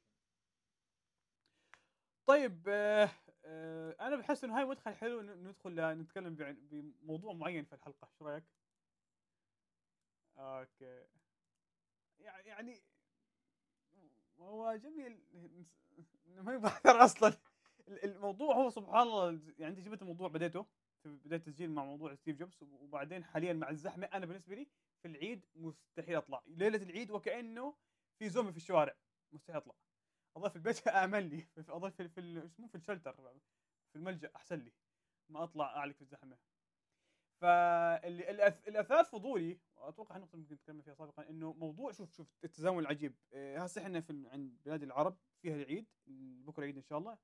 طيب 2.25 2.63
آه 2.69 3.09
آه 3.45 3.95
أنا 4.01 4.15
بحس 4.15 4.43
إنه 4.43 4.57
هاي 4.59 4.65
مدخل 4.65 4.93
حلو 4.95 5.21
ندخل 5.21 5.93
نتكلم 5.99 6.35
بموضوع 6.71 7.33
معين 7.33 7.65
في 7.65 7.73
الحلقة 7.75 8.09
شو 8.19 8.25
رأيك؟ 8.25 8.54
okay. 10.37 11.05
يع- 12.19 12.39
يعني 12.39 12.81
هو 14.39 14.75
جميل. 14.75 15.19
إنه 16.27 16.41
ما 16.43 16.53
يبحثر 16.53 17.05
أصلا. 17.05 17.33
ال- 17.87 18.03
الموضوع 18.03 18.55
هو 18.55 18.69
سبحان 18.69 19.01
الله 19.01 19.39
يعني 19.59 19.77
أنت 19.77 19.79
جبت 19.79 20.01
الموضوع 20.01 20.27
بديته 20.27 20.65
في 21.03 21.09
بدايه 21.09 21.39
التسجيل 21.39 21.71
مع 21.71 21.83
موضوع 21.85 22.15
ستيف 22.15 22.37
جوبز 22.37 22.63
وبعدين 22.63 23.23
حاليا 23.23 23.53
مع 23.53 23.69
الزحمة 23.69 24.05
أنا 24.13 24.25
بالنسبة 24.25 24.55
لي 24.55 24.67
في 25.01 25.07
العيد 25.07 25.45
مستحيل 25.55 26.15
أطلع. 26.17 26.41
ليلة 26.47 26.83
العيد 26.83 27.11
وكأنه 27.11 27.75
في 28.19 28.29
زومبي 28.29 28.51
في 28.51 28.57
الشوارع. 28.57 28.95
مستحيل 29.31 29.57
أطلع. 29.57 29.75
اضل 30.37 30.49
في 30.49 30.55
البيت 30.55 30.87
امن 30.87 31.19
لي. 31.19 31.47
اضل 31.69 31.91
في 31.91 32.09
في 32.09 32.45
اسمه؟ 32.45 32.67
في 32.67 32.75
الشلتر. 32.75 33.13
في 33.93 33.95
الملجأ. 33.95 34.31
أحسن 34.35 34.59
لي. 34.59 34.71
ما 35.29 35.43
أطلع 35.43 35.65
أعلق 35.77 35.95
في 35.95 36.01
الزحمة. 36.01 36.37
فالاثار 37.41 39.03
فضولي 39.03 39.59
وأتوقع 39.75 40.17
نقطه 40.17 40.37
ممكن 40.37 40.55
نتكلم 40.55 40.81
فيها 40.81 40.93
سابقا 40.93 41.29
إنه 41.29 41.53
موضوع 41.53 41.91
شوف 41.91 42.11
شوف 42.13 42.27
التزامن 42.43 42.79
العجيب. 42.79 43.15
إيه، 43.33 43.63
هسه 43.63 43.81
إحنا 43.81 44.01
في 44.01 44.23
عند 44.31 44.57
بلاد 44.65 44.83
العرب 44.83 45.17
فيها 45.41 45.55
العيد 45.55 45.85
بكرة 46.45 46.59
العيد 46.59 46.77
إن 46.77 46.83
شاء 46.83 46.97
الله. 46.97 47.17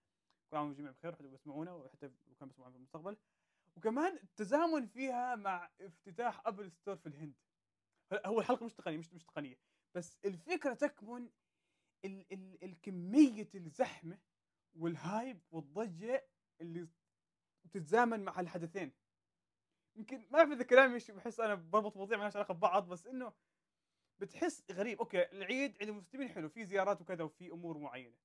كل 0.52 0.58
عام 0.58 0.68
والجميع 0.68 0.92
بخير 0.92 1.12
وحتى 1.12 1.28
بيسمعونا 1.28 1.74
وحتى 1.74 2.08
لو 2.28 2.36
كان 2.40 2.48
بيسمعونا 2.48 2.72
في 2.72 2.78
المستقبل. 2.78 3.18
وكمان 3.76 4.18
التزامن 4.24 4.88
فيها 4.88 5.36
مع 5.36 5.70
افتتاح 5.82 6.48
Apple 6.48 6.72
Store 6.72 6.96
في 6.96 7.08
الهند. 7.08 7.34
هو 8.26 8.40
الحلقة 8.40 8.66
مش 8.66 8.74
تقنية 8.74 8.98
مش 8.98 9.14
مش 9.14 9.24
تقنية. 9.24 9.60
بس 9.96 10.18
الفكرة 10.26 10.74
تكمن 10.74 11.30
ال 12.06 12.34
ال 12.34 12.64
الكمية 12.64 13.50
الزحمة 13.56 14.20
وال 14.74 14.97
hype 14.97 15.42
والضجة 15.52 16.28
اللي 16.62 16.88
تتزامن 17.72 18.24
مع 18.24 18.40
الحدثين. 18.40 18.92
يمكن 19.96 20.28
ما 20.32 20.40
اعرف 20.40 20.52
اذا 20.52 20.64
كلامي 20.64 20.96
مش 20.96 21.12
بحس 21.12 21.40
أنا 21.40 21.56
بربط 21.56 21.98
مواضيع 21.98 22.18
ما 22.18 22.24
لهاش 22.24 22.36
علاقة 22.36 22.54
ببعض 22.54 22.88
بس 22.88 23.08
إنه 23.08 23.34
بتحس 24.20 24.72
غريب. 24.72 25.00
okay 25.00 25.32
العيد 25.32 25.78
عيد 25.80 25.90
المسلمين 25.90 26.30
حلو 26.30 26.50
في 26.50 26.66
زيارات 26.66 27.02
وكذا 27.02 27.24
وفي 27.24 27.52
أمور 27.52 27.78
معينة. 27.78 28.16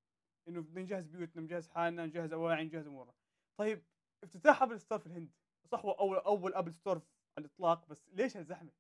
إنه 0.49 0.61
بدنا 0.61 0.81
نجهز 0.81 1.07
بيوتنا 1.07 1.43
نجهز 1.43 1.69
حالنا 1.69 2.07
نجهز 2.07 2.33
أواعي 2.33 2.65
نجهز 2.65 2.87
أمورنا. 2.87 3.15
طيب 3.57 3.85
افتتاح 4.25 4.63
Apple 4.63 4.81
Store 4.81 4.99
في 4.99 5.07
الهند. 5.07 5.31
صح 5.65 5.85
هو 5.85 5.91
اول 5.91 6.17
أول 6.17 6.55
Apple 6.55 6.75
Store 6.75 7.03
على 7.39 7.47
الإطلاق 7.47 7.89
بس 7.89 8.09
ليش 8.13 8.37
هالزحمة؟ 8.37 8.73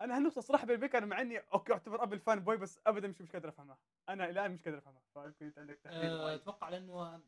أنا 0.00 0.16
هالنقطة 0.16 0.40
صراحة 0.40 0.66
بيني 0.66 0.78
وبينك 0.78 0.96
أنا 0.96 1.06
مع 1.06 1.20
إني 1.20 1.38
okay 1.38 1.72
أعتبر 1.72 2.02
Apple 2.02 2.18
fanboy 2.18 2.56
بس 2.56 2.80
ابدا 2.86 3.08
مش 3.08 3.20
مش 3.20 3.32
قادر 3.32 3.48
أفهمها. 3.48 3.78
أنا 4.08 4.30
الآن 4.30 4.52
مش 4.52 4.62
قادر 4.62 4.78
أفهمها. 4.78 5.02
فيمكن 5.14 5.46
أنت 5.46 5.58
عندك 5.58 5.78
تحليل 5.78 6.18
معين. 6.18 6.34
أتوقع 6.34 6.68
لأنه 6.68 7.22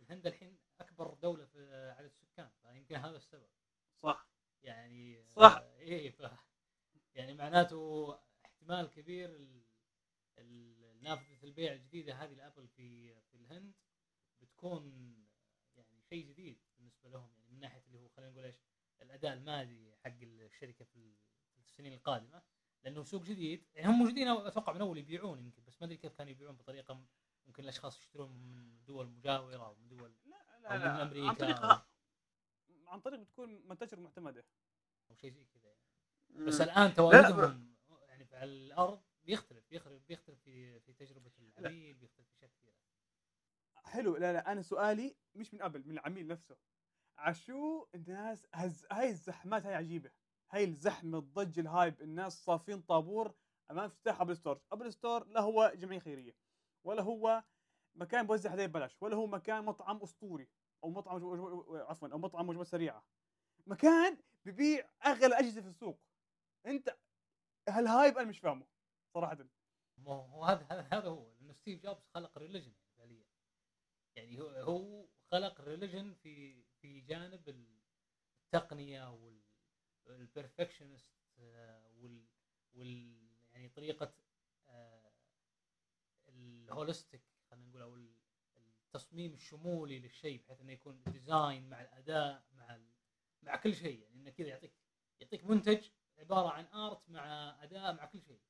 الهند 0.00 0.26
الحين 0.26 0.58
أكبر 0.80 1.14
دولة 1.14 1.44
في 1.44 1.94
عدد 1.98 2.10
السكان 2.10 2.50
فيمكن 2.62 2.96
هذا 2.96 3.16
السبب. 3.16 3.48
صح 4.02 4.28
يعني 4.62 5.24
صح. 5.28 5.56
آه، 5.62 5.78
إيه 5.78 6.10
ف 6.10 6.22
يعني 7.14 7.34
معناته 7.34 8.14
احتمال 8.44 8.90
كبير 8.90 9.48
نافذة 11.00 11.44
البيع 11.44 11.72
الجديدة 11.72 12.14
هذه 12.14 12.32
الابل 12.32 12.68
في 12.68 13.14
في 13.20 13.34
الهند 13.36 13.72
بتكون 14.40 14.84
يعني 15.76 16.02
شيء 16.02 16.26
جديد 16.28 16.60
بالنسبة 16.78 17.08
لهم 17.08 17.30
يعني 17.36 17.48
من 17.52 17.60
ناحية 17.60 17.82
اللي 17.86 17.98
هو 17.98 18.08
خلينا 18.08 18.32
نقول 18.32 18.44
إيش 18.44 18.56
الأداء 19.02 19.32
المالي 19.32 19.96
حق 20.04 20.12
الشركة 20.22 20.84
في 20.84 20.96
ال- 20.96 21.16
في 21.54 21.58
السنين 21.64 21.92
القادمة 21.92 22.42
لأنه 22.84 23.02
سوق 23.04 23.22
جديد 23.22 23.66
يعني 23.74 23.88
هم 23.88 23.98
موجودين 23.98 24.28
أتوقع 24.28 24.72
من 24.72 24.80
أول 24.80 24.98
يبيعون 24.98 25.38
يمكن 25.40 25.64
بس 25.64 25.80
ما 25.80 25.86
أدري 25.86 25.96
كيف 25.96 26.12
كانوا 26.12 26.30
يبيعون 26.32 26.56
بطريقة 26.56 27.04
ممكن 27.46 27.62
الأشخاص 27.62 27.98
يشترون 27.98 28.30
من 28.32 28.84
دول 28.84 29.06
مجاورة 29.08 29.66
أو 29.66 29.74
من 29.74 29.88
دول 29.88 30.14
لا 30.26 30.36
لا, 30.62 30.76
من 30.78 30.84
لا. 30.84 31.02
أمريكا 31.02 31.28
عن 31.28 31.34
طريق 31.34 31.86
عن 32.88 33.00
طريق 33.00 33.20
بتكون 33.20 33.68
متاجر 33.68 34.00
معتمدة. 34.00 34.44
أو 35.10 35.14
شيء 35.14 35.32
زي 35.32 35.44
كذا 35.44 35.68
يعني. 35.68 36.46
بس 36.46 36.60
الآن 36.60 36.82
لا، 36.82 36.88
لا، 36.88 36.94
تواجدهم 36.94 37.74
يعني 38.08 38.24
في 38.24 38.36
على 38.36 38.50
الأرض 38.50 39.02
بيختلف 39.24 39.64
بيختلف 39.70 40.02
بيختلف 40.08 40.40
في 40.40 40.80
في 40.80 40.92
تجربة 40.92 41.30
العميل 41.58 41.94
بيختلف 41.94 42.26
في 42.26 42.34
اشياء 42.34 42.50
كثيره 42.50 42.74
حلو 43.84 44.16
لا 44.16 44.32
لا 44.32 44.52
أنا 44.52 44.62
سؤالي 44.62 45.16
مش 45.34 45.54
من 45.54 45.62
Apple 45.62 45.82
من 45.86 45.90
العميل 45.98 46.26
نفسه. 46.26 46.56
عشو 47.18 47.86
الناس 47.94 48.46
هز... 48.54 48.86
هاي 48.92 49.10
الزحمات 49.10 49.66
هاي 49.66 49.74
عجيبة. 49.74 50.10
هاي 50.50 50.64
الزحمة 50.64 51.18
الضج 51.18 51.58
ال 51.58 51.67
hype 51.67 52.02
الناس 52.02 52.44
صافين 52.44 52.82
طابور 52.82 53.34
أمام 53.70 53.84
افتتاح 53.84 54.20
Apple 54.20 54.36
Store. 54.36 54.60
Apple 54.72 54.92
Store 54.92 55.26
لا 55.26 55.40
هو 55.40 55.72
جمعية 55.74 55.98
خيرية 55.98 56.36
ولا 56.84 57.02
هو 57.02 57.44
مكان 57.94 58.26
بوزع 58.26 58.50
هدايا 58.50 58.66
ببلاش 58.66 59.02
ولا 59.02 59.16
هو 59.16 59.26
مكان 59.26 59.64
مطعم 59.64 60.02
أسطوري. 60.02 60.48
أو 60.84 60.90
مطعم. 60.90 61.14
عفوا 61.88 62.08
أو 62.08 62.18
مطعم 62.18 62.48
وجبات 62.48 62.66
سريعة. 62.66 63.04
مكان 63.66 64.18
ببيع 64.44 64.90
أغلى 65.06 65.38
أجهزة 65.38 65.60
في 65.60 65.68
السوق. 65.68 66.00
أنت 66.66 66.96
هال 67.68 67.85
hype 67.85 68.18
أنا 68.18 68.28
مش 68.28 68.38
فاهمه 68.38 68.66
صراحة. 69.14 69.38
ما 69.98 70.12
هو 70.12 70.44
هذا 70.44 70.88
هذا 70.92 71.08
هو 71.08 71.32
لأنه 71.32 71.52
ستيف 71.52 71.82
جوبز 71.82 72.06
خلق 72.14 72.38
religion 72.38 72.72
فعليا. 72.98 73.26
يعني 74.16 74.40
هو 74.40 74.48
هو 74.48 75.08
خلق 75.32 75.60
religion 75.60 76.14
في 76.14 76.62
في 76.80 77.00
جانب 77.00 77.68
التقنية 78.44 79.12
وال 79.12 79.40
ال 80.06 80.13
perfectionist 80.13 81.10
وال 81.38 82.26
وال 82.74 83.28
يعني 83.52 83.68
طريقة 83.68 84.14
آه، 84.68 85.12
ال 86.28 86.38
holistic 86.38 87.22
خلينا 87.50 87.66
نقول 87.66 87.82
أو 87.82 88.17
التصميم 88.94 89.34
الشمولي 89.34 89.98
للشيء 89.98 90.42
بحيث 90.44 90.60
إنه 90.60 90.72
يكون 90.72 91.02
ال 91.06 91.15
design 91.15 91.68
مع 91.68 91.80
الأداء 91.82 92.44
مع 92.52 92.74
ال... 92.74 92.86
مع 93.42 93.56
كل 93.56 93.74
شيء. 93.74 94.00
يعني 94.02 94.14
إنه 94.14 94.30
كذا 94.30 94.48
يعطيك 94.48 94.72
يعطيك 95.20 95.44
منتج 95.44 95.88
عبارة 96.18 96.48
عن 96.48 96.64
art 96.64 97.08
مع 97.08 97.56
أداء 97.62 97.92
مع 97.94 98.04
كل 98.04 98.22
شيء. 98.22 98.40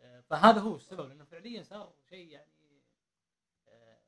آه، 0.00 0.20
فهذا 0.20 0.60
هو 0.60 0.76
السبب 0.76 1.08
لأنه 1.08 1.24
فعليا 1.24 1.62
صار 1.62 1.94
شيء 2.08 2.28
يعني 2.28 2.82
آه، 3.68 4.02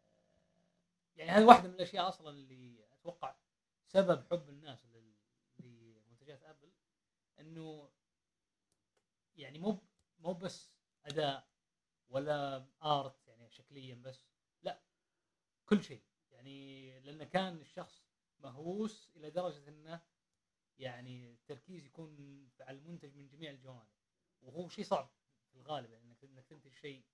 يعني 1.16 1.30
هذه 1.30 1.44
واحدة 1.44 1.68
من 1.68 1.74
الأشياء 1.74 2.08
أصلا 2.08 2.30
اللي 2.30 2.84
أتوقع 2.92 3.36
سبب 3.86 4.24
حب 4.30 4.48
الناس 4.48 4.86
لل- 4.86 5.06
إنه 7.40 7.90
يعني 9.36 9.58
مو 9.58 9.78
مو 10.18 10.32
بس 10.34 10.70
أداء 11.04 11.48
ولا 12.08 12.66
ارت 12.82 13.26
يعني 13.26 13.50
شكليا 13.50 13.94
بس 13.94 14.26
كل 15.66 15.84
شيء. 15.84 16.02
يعني 16.30 17.00
لأن 17.00 17.24
كان 17.24 17.60
الشخص 17.60 18.06
مهووس 18.38 19.10
إلى 19.16 19.30
درجة 19.30 19.68
إنه 19.68 20.02
يعني 20.78 21.32
التركيز 21.32 21.86
يكون 21.86 22.16
على 22.60 22.78
المنتج 22.78 23.16
من 23.16 23.28
جميع 23.28 23.50
الجوانب. 23.50 23.88
وهو 24.42 24.68
شيء 24.68 24.84
صعب 24.84 25.10
في 25.50 25.54
الغالب 25.56 25.90
يعني 25.90 26.04
انك 26.04 26.24
إنك 26.24 26.46
تنتج 26.46 26.74
شيء 26.74 27.04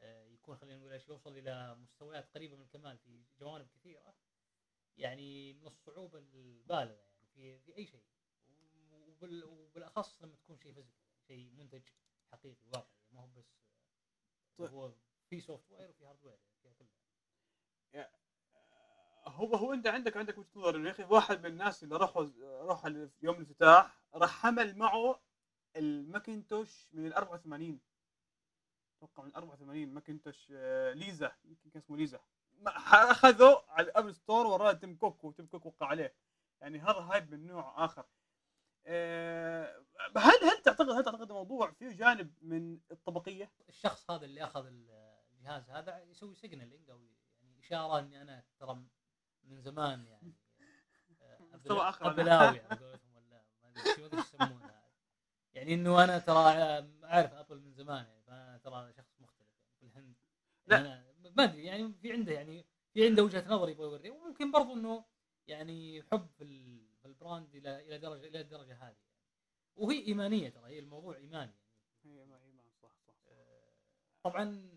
آه، 0.00 0.24
يكون 0.24 0.56
خلينا 0.56 0.78
نقول 0.78 1.00
يوصل 1.08 1.36
إلى 1.36 1.74
مستويات 1.74 2.34
قريبة 2.34 2.56
من 2.56 2.62
الكمال 2.62 2.98
في 2.98 3.24
جوانب 3.40 3.68
كثيرة 3.68 4.14
يعني 4.96 5.52
من 5.52 5.66
الصعوبة 5.66 6.18
البالغة 6.18 7.02
يعني 7.02 7.26
في 7.34 7.58
في 7.58 7.76
أي 7.76 7.86
شيء. 7.86 8.04
وبال 8.90 9.44
وبالأخص 9.44 10.22
لما 10.22 10.36
تكون 10.36 10.58
شيء 10.58 10.72
physical 10.72 11.02
شيء 11.26 11.50
منتج 11.50 11.82
حقيقي 12.32 12.68
واقعي 12.68 12.98
ما 13.10 13.20
هو 13.20 13.26
بس 13.26 13.58
طيب. 14.58 14.70
هو 14.70 14.92
في 15.28 15.40
software 15.40 15.90
وفي 15.90 16.04
hardware 16.04 16.38
فيها 16.62 16.72
كلها. 16.72 17.07
هو 19.26 19.54
هو 19.56 19.72
انت 19.72 19.86
عندك 19.86 20.16
عندك 20.16 20.38
وجهة 20.38 20.48
نظر 20.56 20.86
يا 20.86 20.90
أخي. 20.90 21.04
واحد 21.04 21.40
من 21.40 21.46
الناس 21.46 21.82
اللي 21.84 21.96
راحوا 21.96 22.22
ال- 22.86 23.10
يوم 23.22 23.36
الافتتاح 23.36 23.98
راح 24.14 24.30
حمل 24.42 24.76
معه 24.78 25.20
ال 25.76 25.87
Macintosh 25.87 26.88
من 26.92 27.06
ال 27.06 27.14
84 27.14 27.80
أتوقع 28.96 29.24
من 29.24 29.34
84 29.36 29.94
Macintosh 29.94 30.48
آه، 30.56 30.92
ليزا 30.92 31.32
يمكن 31.44 31.70
كان 31.70 31.82
اسمه 31.82 31.96
ليزا. 31.96 32.20
اخذه 32.66 33.64
على 33.68 33.86
ال 33.86 33.91
Apple 33.91 34.14
Store 34.14 34.46
وراه 34.46 34.72
تيم 34.72 34.96
كوك 34.96 35.24
وتيم 35.24 35.46
كوك 35.46 35.66
وقع 35.66 35.86
عليه. 35.86 36.14
يعني 36.60 36.78
هذا 36.78 36.92
hype 36.98 37.30
من 37.30 37.46
نوع 37.46 37.84
آخر. 37.84 38.06
آه، 38.86 39.84
هل 40.16 40.44
هل 40.44 40.62
تعتقد 40.62 40.90
هل 40.90 41.04
تعتقد 41.04 41.30
الموضوع 41.30 41.70
فيه 41.70 41.88
جانب 41.92 42.34
من 42.42 42.78
الطبقية؟ 42.90 43.50
الشخص 43.68 44.10
هذا 44.10 44.24
اللي 44.24 44.44
أخذ 44.44 44.66
الجهاز 44.66 45.70
هذا 45.70 46.02
يسوي 46.02 46.34
signaling 46.34 46.90
أو 46.90 47.00
اشاره 47.68 47.98
إني 47.98 48.22
أنا 48.22 48.44
ترى 48.58 48.82
من 49.44 49.60
زمان 49.60 50.06
يعني 50.06 50.32
آه، 51.22 51.38
مستوى. 51.54 51.80
أبلاوي 52.00 52.60
على 52.60 52.76
قولتهم 52.84 53.14
ولا 53.16 53.44
ما 53.62 53.68
أدري 53.68 53.94
شو 53.94 54.16
يسمونها 54.16 54.88
يعني 55.54 55.74
إنه 55.74 56.04
أنا 56.04 56.18
ترى 56.18 56.38
أعرف 57.04 57.32
Apple 57.32 57.60
من 57.60 57.72
زمان 57.72 58.06
يعني 58.06 58.22
فأنا 58.22 58.58
ترى 58.58 58.92
شخص 58.92 59.20
مختلف 59.20 59.48
يعني 59.58 59.72
في 59.80 59.86
الهند 59.86 60.16
لا. 60.66 60.76
يعني 60.76 60.88
أنا 61.20 61.30
ما 61.36 61.44
أدري 61.44 61.64
يعني 61.64 61.92
في 61.92 62.12
عنده 62.12 62.32
يعني 62.32 62.66
في 62.92 63.06
عنده 63.06 63.22
وجهة 63.24 63.44
نظر 63.48 63.68
يبغى 63.68 63.86
يوري 63.86 64.10
وممكن 64.10 64.50
برضو 64.50 64.74
إنه 64.74 65.04
يعني 65.46 66.02
حب 66.02 66.28
في 66.38 66.44
ال- 66.44 66.96
في 67.02 67.04
البراند 67.08 67.54
إلى 67.54 67.80
إلى 67.86 67.98
درجه 67.98 68.26
إلى 68.26 68.40
الدرجة 68.40 68.74
هذه 68.74 68.80
يعني. 68.80 68.98
وهي 69.76 70.06
إيمانية 70.06 70.48
ترى 70.48 70.66
هي 70.70 70.78
الموضوع 70.78 71.16
إيماني 71.16 71.52
يعني 71.52 72.18
هي 72.20 72.24
ما 72.24 72.36
هي 72.42 72.52
ما 72.52 72.62
صح 72.82 72.92
صح 73.06 73.14
طبعا 74.22 74.68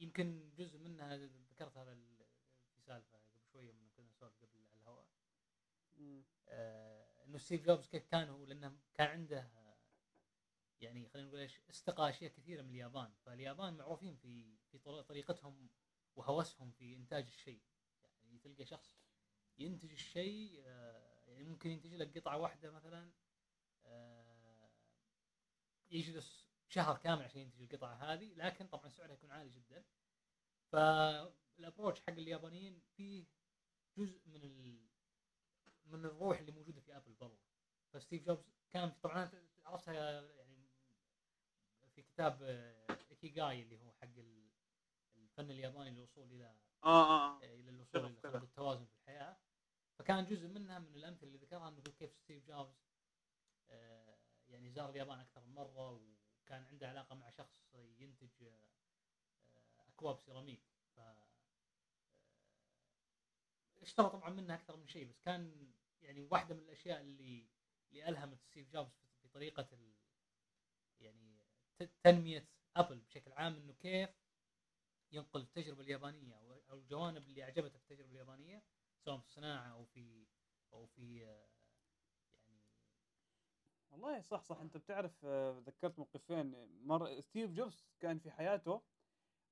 يمكن 0.00 0.50
جزء 0.58 0.78
منها 0.78 1.16
ذكرت 1.62 1.76
هذا 1.78 1.94
في 2.74 2.80
سالفة 2.82 3.18
قبل 3.18 3.42
شوية 3.52 3.72
من 3.72 3.88
كنا 3.96 4.08
نسولف 4.08 4.44
قبل 4.44 4.58
على 4.58 4.74
الهواء. 4.74 5.06
آه، 6.48 7.24
إنه 7.24 7.38
ستيف 7.38 7.62
جوبز 7.66 7.88
كيف 7.88 8.06
كان 8.06 8.28
هو 8.28 8.44
لأنه 8.44 8.78
كان 8.94 9.08
عنده 9.08 9.50
يعني 10.80 11.08
خلينا 11.08 11.28
نقول 11.28 11.40
إيش 11.40 11.60
استقى 11.70 12.08
اشياء 12.10 12.30
كثيرة 12.32 12.62
من 12.62 12.68
اليابان. 12.70 13.12
فاليابان 13.24 13.76
معروفين 13.76 14.16
في 14.16 14.56
في 14.70 14.78
طر- 14.78 15.02
طريقتهم 15.02 15.68
وهوسهم 16.16 16.70
في 16.70 16.96
إنتاج 16.96 17.24
الشيء. 17.26 17.62
يعني 18.24 18.38
تلقى 18.38 18.64
شخص 18.64 18.98
ينتج 19.58 19.92
الشيء 19.92 20.62
آه، 20.66 21.30
يعني 21.30 21.48
ممكن 21.48 21.70
ينتج 21.70 21.94
لك 21.94 22.18
قطعة 22.18 22.38
واحدة 22.38 22.70
مثلا 22.70 23.10
آه، 23.84 24.70
يجلس 25.90 26.46
شهر 26.68 26.96
كامل 26.98 27.22
عشان 27.22 27.40
ينتج 27.40 27.62
القطعة 27.62 27.94
هذه 27.94 28.34
لكن 28.34 28.66
طبعا 28.66 28.88
سعرها 28.88 29.14
يكون 29.14 29.30
عالي 29.30 29.50
جدا. 29.50 29.84
فال 31.56 31.65
approach 31.65 32.00
حق 32.00 32.10
اليابانيين 32.10 32.80
فيه 32.96 33.26
جزء 33.98 34.20
من 34.28 34.44
ال... 34.44 34.80
من 35.84 36.04
الروح 36.04 36.38
اللي 36.38 36.52
موجودة 36.52 36.80
في 36.80 36.96
أبل 36.96 37.12
برضه 37.12 37.38
فستيف 37.92 38.26
جوبز 38.26 38.44
كان 38.72 38.90
في 38.90 39.00
طبعا 39.00 39.30
عرفتها 39.64 40.22
يعني 40.30 40.68
في 41.94 42.02
كتاب 42.02 42.42
آه، 42.42 42.86
إيكيغاي 43.10 43.62
اللي 43.62 43.80
هو 43.80 43.92
حق 43.92 44.04
ال- 44.18 44.50
الفن 45.16 45.50
الياباني 45.50 45.90
للوصول 45.90 46.32
إلى 46.32 46.44
آه 46.84 46.86
آه 46.86 47.36
آه. 47.36 47.44
إلى 47.44 47.70
الوصول 47.70 48.06
إلى. 48.06 48.20
خلق 48.22 48.36
التوازن 48.42 48.84
في 48.86 48.94
الحياة 48.94 49.36
فكان 49.98 50.26
جزء 50.26 50.48
منها 50.48 50.78
من 50.78 50.94
الأمثلة 50.96 51.28
اللي 51.28 51.38
ذكرها 51.38 51.68
إنه 51.68 51.80
كيف 51.82 52.16
ستيف 52.16 52.44
جوبز 52.46 52.76
آه، 53.70 54.18
يعني 54.48 54.70
زار 54.70 54.90
اليابان 54.90 55.18
أكثر 55.20 55.40
من 55.40 55.54
مرة 55.54 55.90
وكان 55.90 56.62
عنده 56.64 56.88
علاقة 56.88 57.14
مع 57.14 57.30
شخص 57.30 57.74
ينتج 57.74 58.42
آه، 58.42 58.68
آه، 59.78 59.88
أكواب 59.88 60.18
سيراميك 60.18 60.62
ف 60.94 60.98
آه، 60.98 61.31
اشترى 63.82 64.10
طبعا 64.10 64.30
منها 64.30 64.56
أكثر 64.56 64.76
من 64.76 64.86
شيء 64.86 65.08
بس 65.08 65.20
كان 65.20 65.72
يعني 66.02 66.20
واحدة 66.30 66.54
من 66.54 66.60
الأشياء 66.60 67.00
اللي 67.00 67.46
اللي 67.90 68.08
ألهمت 68.08 68.40
ستيف 68.42 68.68
جوبز 68.72 68.92
في- 69.22 69.28
طريقه 69.28 69.68
ال... 69.72 69.92
يعني 71.00 71.38
تنمية 72.04 72.48
أبل 72.76 72.98
بشكل 72.98 73.32
عام 73.32 73.54
إنه 73.56 73.72
كيف 73.72 74.10
ينقل 75.12 75.40
التجربة 75.40 75.80
اليابانية 75.82 76.34
أو 76.70 76.78
الجوانب 76.78 77.22
اللي 77.28 77.42
اعجبته 77.42 77.78
في 77.78 77.84
التجربة 77.92 78.10
اليابانية 78.10 78.62
سواء 79.04 79.18
في 79.18 79.24
الصناعة 79.26 79.72
أو 79.72 79.84
في 79.84 80.26
أو 80.72 80.86
في 80.86 81.26
آه، 81.26 81.48
يعني 82.48 82.60
والله 83.90 84.20
صح 84.20 84.42
صح. 84.42 84.60
أنت 84.60 84.76
بتعرف 84.76 85.24
آه، 85.24 85.62
ذكرت 85.66 85.98
موقفين. 85.98 86.54
مرة 86.86 87.20
ستيف 87.20 87.50
جوبز 87.50 87.84
كان 88.00 88.18
في 88.18 88.30
حياته 88.30 88.82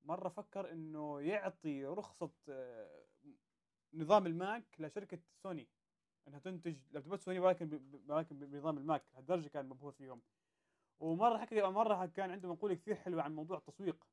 مرة 0.02 0.28
فكر 0.28 0.72
إنه 0.72 1.20
يعطي 1.20 1.84
رخصة 1.84 2.30
آه، 2.48 3.06
نظام 3.94 4.26
الماك 4.26 4.64
لشركة 4.78 5.18
سوني. 5.42 5.68
إنها 6.28 6.38
تنتج 6.38 6.76
لابتوبات 6.92 7.20
سوني 7.20 7.38
ولكن 7.38 7.80
ولكن 8.08 8.38
بنظام 8.38 8.78
الماك. 8.78 9.02
لهالدرجة 9.14 9.48
كان 9.48 9.68
مبهور 9.68 9.92
فيهم. 9.92 10.22
ومرة 11.00 11.38
حكى 11.38 11.62
مرة 11.62 12.06
كان 12.06 12.30
عنده 12.30 12.48
مقولة 12.48 12.74
كثير 12.74 12.94
حلوة 12.94 13.22
عن 13.22 13.34
موضوع 13.34 13.58
التسويق. 13.58 14.06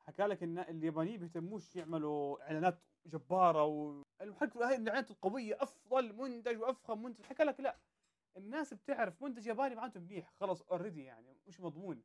حكى 0.00 0.22
لك 0.22 0.42
إن 0.42 0.58
اليابانيين 0.58 1.20
بيهتموش 1.20 1.76
يعملوا 1.76 2.42
إعلانات 2.42 2.78
جبارة 3.06 3.64
والحق 3.64 4.56
هاي 4.56 4.76
الإعلانات 4.76 5.10
القوية 5.10 5.62
أفضل 5.62 6.12
منتج 6.12 6.58
وأفخم 6.58 7.02
منتج. 7.02 7.24
حكى 7.24 7.44
لك 7.44 7.60
لا. 7.60 7.78
الناس 8.36 8.74
بتعرف 8.74 9.22
منتج 9.22 9.46
ياباني 9.46 9.74
معناته 9.74 10.00
منيح. 10.00 10.32
خلاص 10.40 10.62
already 10.62 11.04
يعني 11.04 11.36
مش 11.46 11.60
مضمون. 11.60 12.02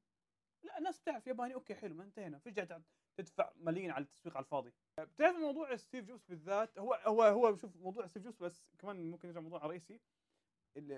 لا 0.63 0.77
الناس 0.77 0.99
بتعرف 0.99 1.27
ياباني 1.27 1.53
أوكي 1.53 1.75
حلو 1.75 1.95
ما 1.95 2.03
انتهينا. 2.03 2.41
قاعد 2.55 2.83
تدفع 3.17 3.51
ملايين 3.55 3.91
على 3.91 4.03
التسويق 4.03 4.37
على 4.37 4.43
الفاضي. 4.43 4.73
بتعرف 4.99 5.35
موضوع 5.35 5.75
ستيف 5.75 6.05
جوبز 6.05 6.25
بالذات؟ 6.25 6.79
هو 6.79 6.93
هو 6.93 7.23
هو 7.23 7.55
شوف 7.55 7.75
موضوع 7.75 8.07
ستيف 8.07 8.23
جوبز 8.23 8.43
بس 8.43 8.63
كمان 8.79 9.11
ممكن 9.11 9.27
نرجع 9.27 9.39
موضوع 9.41 9.65
رئيسي 9.65 9.99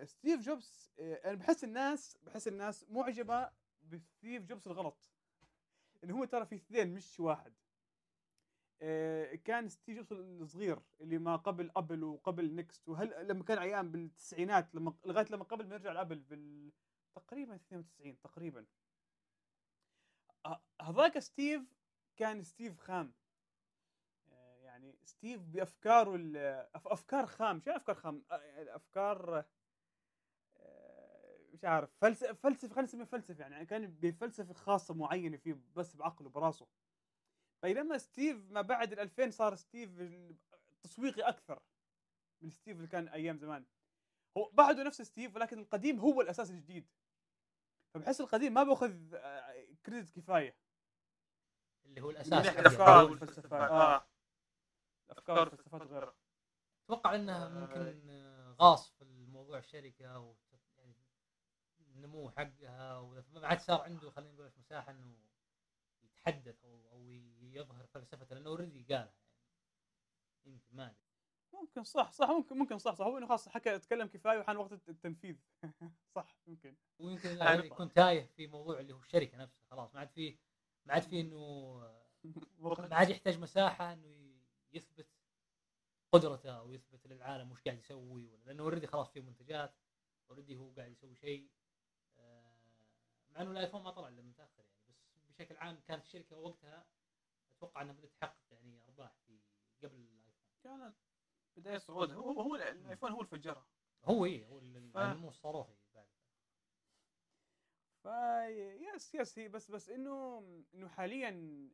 ستيف 0.04 0.40
جوبز 0.42 0.92
آه، 1.00 1.14
أنا 1.14 1.34
بحس 1.36 1.64
الناس 1.64 2.18
بحس 2.24 2.48
الناس 2.48 2.86
معجبة 2.90 3.52
بستيف 3.82 4.46
جوبز 4.46 4.68
الغلط. 4.68 5.12
انه 6.04 6.18
هو 6.20 6.26
ترى 6.26 6.46
في 6.46 6.56
اثنين 6.56 6.94
مش 6.94 7.20
واحد. 7.20 7.54
آه، 8.82 9.36
كان 9.36 9.70
ستيف 9.70 9.98
جوبز 9.98 10.12
الصغير 10.14 10.80
اللي 11.02 11.18
ما 11.18 11.36
قبل 11.36 11.72
أبل 11.76 12.04
وقبل 12.04 12.56
نكست 12.56 12.90
وهل 12.90 13.28
لما 13.28 13.44
كان 13.44 13.58
أيام 13.58 13.92
بالتسعينات 13.92 14.76
لما 14.76 14.94
لغاية 15.06 15.26
لما 15.30 15.44
قبل 15.44 15.68
ما 15.68 15.76
يرجع 15.76 15.92
لأبل 15.92 16.20
بال 16.20 16.72
تقريبا 17.16 17.56
92 17.56 18.22
تقريبا. 18.22 18.66
هذاك 20.82 21.20
ستيف 21.20 21.62
كان 22.18 22.44
ستيف 22.44 22.80
خام. 22.80 23.14
آه، 24.32 24.58
يعني 24.58 25.00
ستيف 25.04 25.42
بأفكاره 25.42 26.18
أفكار 26.76 27.26
خام. 27.26 27.62
شو 27.62 27.72
أفكار 27.72 27.96
خام؟ 27.96 28.24
آه، 28.32 28.38
يعني 28.38 28.76
أفكار 28.76 29.46
آه، 30.58 31.38
مش 31.54 31.66
عارف 31.66 31.90
فلسفه 32.02 32.34
فلسفة 32.34 32.68
خلينا 32.70 32.88
نسميها 32.88 33.06
فلسفة 33.06 33.42
يعني 33.42 33.66
كان 33.66 33.88
بفلسفة 33.88 34.54
خاصة 34.54 34.94
معينة 34.94 35.38
فيه 35.38 35.60
بس 35.76 35.96
بعقله 35.96 36.30
براسه. 36.30 36.68
بينما 37.64 37.98
ستيف 37.98 38.52
ما 38.52 38.62
بعد 38.62 38.94
ال 38.94 39.00
2000 39.00 39.30
صار 39.30 39.56
ستيف 39.56 39.90
تسويقي 40.84 41.22
أكثر 41.22 41.60
من 42.42 42.50
ستيف 42.50 42.78
اللي 42.78 42.88
كان 42.88 43.08
أيام 43.08 43.38
زمان. 43.38 43.66
هو 44.38 44.50
بعده 44.54 44.84
نفس 44.84 45.02
ستيف 45.02 45.36
ولكن 45.36 45.60
القديم 45.60 46.00
هو 46.00 46.22
الأساس 46.22 46.52
الجديد. 46.52 46.88
فبحس 47.94 48.22
القديم 48.22 48.54
ما 48.54 48.64
باخذ 48.64 49.14
آه، 49.16 49.66
credit 49.86 50.12
كفاية. 50.20 50.58
اللي 51.86 52.02
هو 52.02 52.10
الأساس. 52.10 52.48
الافكار 52.48 53.04
والفلسفات 53.12 53.72
آه. 53.72 54.08
الافكار 55.06 55.40
والفلسفات 55.40 55.82
غير 55.82 56.14
أتوقع 56.86 57.16
إنها 57.16 57.46
آه. 57.46 57.50
ممكن 57.50 58.10
آه، 58.10 58.56
غاص 58.62 58.92
في 58.92 59.02
الموضوع 59.02 59.58
الشركة 59.58 60.20
و 60.20 60.36
يعني 60.78 60.96
النمو 61.80 62.30
حقها 62.32 62.98
وما 63.00 63.48
عاد 63.48 63.60
صار 63.60 63.82
عنده 63.82 64.10
خلينا 64.12 64.32
نقول 64.34 64.52
مساحة 64.58 64.92
إنه 64.92 65.18
يتحدث 66.04 66.64
أو 66.66 66.90
أو 66.92 67.10
يظهر 67.42 67.86
فلسفته 67.88 68.36
لأنه 68.36 68.50
already 68.50 68.84
قالها 68.84 68.96
يعني. 69.00 69.12
يمكن 70.46 70.76
ما 70.76 70.86
أدري. 70.86 70.96
ممكن 71.54 71.84
صح 71.84 72.12
صح 72.12 72.30
ممكن 72.30 72.58
ممكن 72.58 72.78
صح 72.78 72.94
صح. 72.96 73.06
هو 73.06 73.18
إنه 73.18 73.28
خلاص 73.28 73.50
حكى 73.50 73.80
تكلم 73.80 74.08
كفاية 74.08 74.40
وحان 74.40 74.58
وقت 74.58 74.72
الت- 74.74 74.90
التنفيذ. 74.90 75.36
صح 76.16 76.36
ممكن 76.48 76.76
ويمكن 77.00 77.38
يعني- 77.38 77.66
يكون 77.66 77.94
تايه 77.94 78.26
في 78.26 78.48
موضوع 78.48 78.80
اللي 78.80 78.94
هو 78.94 79.00
الشركة 79.00 79.38
نفسها 79.38 79.64
خلاص. 79.72 79.94
ما 79.94 80.00
عاد 80.00 80.10
في 80.10 80.38
ما 80.86 80.94
عاد 80.94 81.02
في 81.02 81.22
إنه 81.22 81.76
ما 82.90 82.96
عاد 82.96 83.10
يحتاج 83.10 83.40
مساحة 83.40 83.94
إنه 83.94 84.32
يثبت 84.74 85.08
قدرته 86.12 86.50
أو 86.58 86.72
يثبت 86.72 87.08
للعالم 87.08 87.52
وش 87.52 87.62
قاعد 87.62 87.78
يسوي 87.80 88.28
ولا 88.28 88.44
لأنه 88.46 88.64
already 88.64 88.88
خلاص 88.88 89.12
في 89.12 89.22
منتجات 89.22 89.74
already 90.30 90.58
هو 90.58 90.72
قاعد 90.78 90.92
يسوي 90.92 91.16
شيء. 91.16 91.50
آه، 92.18 92.56
مع 93.32 93.42
إنه 93.42 93.52
الآيفون 93.52 93.82
ما 93.84 93.92
طلع 93.92 94.08
إلا 94.08 94.22
متأخر 94.22 94.64
يعني 94.64 94.96
بس 95.16 95.26
بشكل 95.30 95.58
عام 95.58 95.80
كانت 95.88 96.04
الشركة 96.06 96.38
وقتها 96.38 96.86
أتوقع 97.58 97.82
إنها 97.82 97.94
بدأت 97.94 98.12
تحقق 98.22 98.36
يعني 98.52 98.82
أرباح 98.86 99.16
في 99.28 99.40
قبل 99.84 99.96
الآيفون. 99.96 100.32
كانت 100.64 100.96
بداية 101.58 101.78
صعودها 101.78 102.16
هو 102.16 102.42
هو 102.42 102.56
الآيفون 102.56 103.12
هو 103.12 103.22
الفجره. 103.22 103.66
هو 104.06 104.26
إيه 104.26 104.46
هو 104.46 104.60
ال- 104.60 104.92
ف- 104.92 104.98
النمو 104.98 105.30
الصاروخي 105.30 105.74
بعد 108.06 108.52
ف 108.52 108.96
yes 108.96 109.16
yes 109.16 109.40
هي 109.40 109.48
بس 109.48 109.72
بس 109.72 109.90
إنه 109.90 110.40
إنه 110.74 110.88
حاليا 110.88 111.30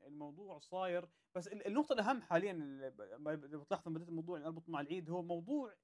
الموضوع 0.07 0.59
صاير. 0.59 1.09
بس 1.35 1.47
ال- 1.47 1.67
النقطة 1.67 1.93
الأهم 1.93 2.21
حاليا 2.21 2.51
اللي 2.51 2.89
ب- 2.89 3.23
ب- 3.23 3.43
اللي 3.45 3.57
بتلاحظ 3.57 3.87
لما 3.87 3.97
بديت 3.97 4.09
الموضوع 4.09 4.37
اللي 4.37 4.47
أربط 4.47 4.69
مع 4.69 4.81
العيد 4.81 5.09
هو 5.09 5.21
موضوع 5.23 5.75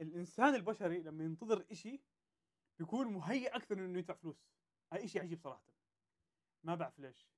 الإنسان 0.00 0.54
البشري 0.54 1.02
لما 1.02 1.24
ينتظر 1.24 1.66
إشي 1.70 2.02
بيكون 2.78 3.06
مهيئ 3.06 3.48
أكثر 3.56 3.78
إنه 3.78 3.98
يدفع 3.98 4.14
فلوس. 4.14 4.46
هاي 4.92 5.04
إشي 5.04 5.20
عجيب 5.20 5.38
صراحة. 5.40 5.64
ما 6.64 6.74
بعرف 6.74 6.98
ليش. 6.98 7.28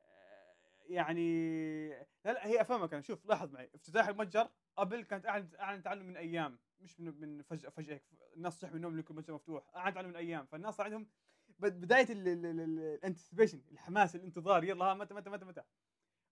آه، 0.00 0.56
يعني 0.88 1.88
لا 2.24 2.32
لا 2.32 2.46
هي 2.46 2.60
أفهمك 2.60 2.92
أنا. 2.94 3.02
شوف 3.02 3.26
لاحظ 3.26 3.52
معي. 3.52 3.70
افتتاح 3.74 4.08
المتجر 4.08 4.50
قبل 4.76 5.02
كانت 5.02 5.26
اعلنت 5.26 5.54
اعلنت 5.54 5.86
عنه 5.86 6.02
من 6.02 6.16
أيام. 6.16 6.58
مش 6.80 7.00
من, 7.00 7.20
من 7.20 7.42
فجأة 7.42 7.70
فجأة. 7.70 8.00
الناس 8.36 8.60
صحوا 8.60 8.70
من 8.70 8.76
النوم 8.76 8.98
لكم 8.98 9.14
المتجر 9.14 9.34
مفتوح. 9.34 9.76
اعلنت 9.76 9.96
عنه 9.96 10.08
من 10.08 10.16
أيام. 10.16 10.46
فالناس 10.46 10.74
صار 10.74 10.86
عندهم 10.86 11.08
بداية 11.58 12.06
الانتسبيشن 12.12 13.62
الحماس 13.72 14.16
الانتظار 14.16 14.64
يلا 14.64 14.84
ها 14.84 14.94
متى 14.94 15.14
متى 15.14 15.30
متى 15.30 15.44
متى. 15.44 15.62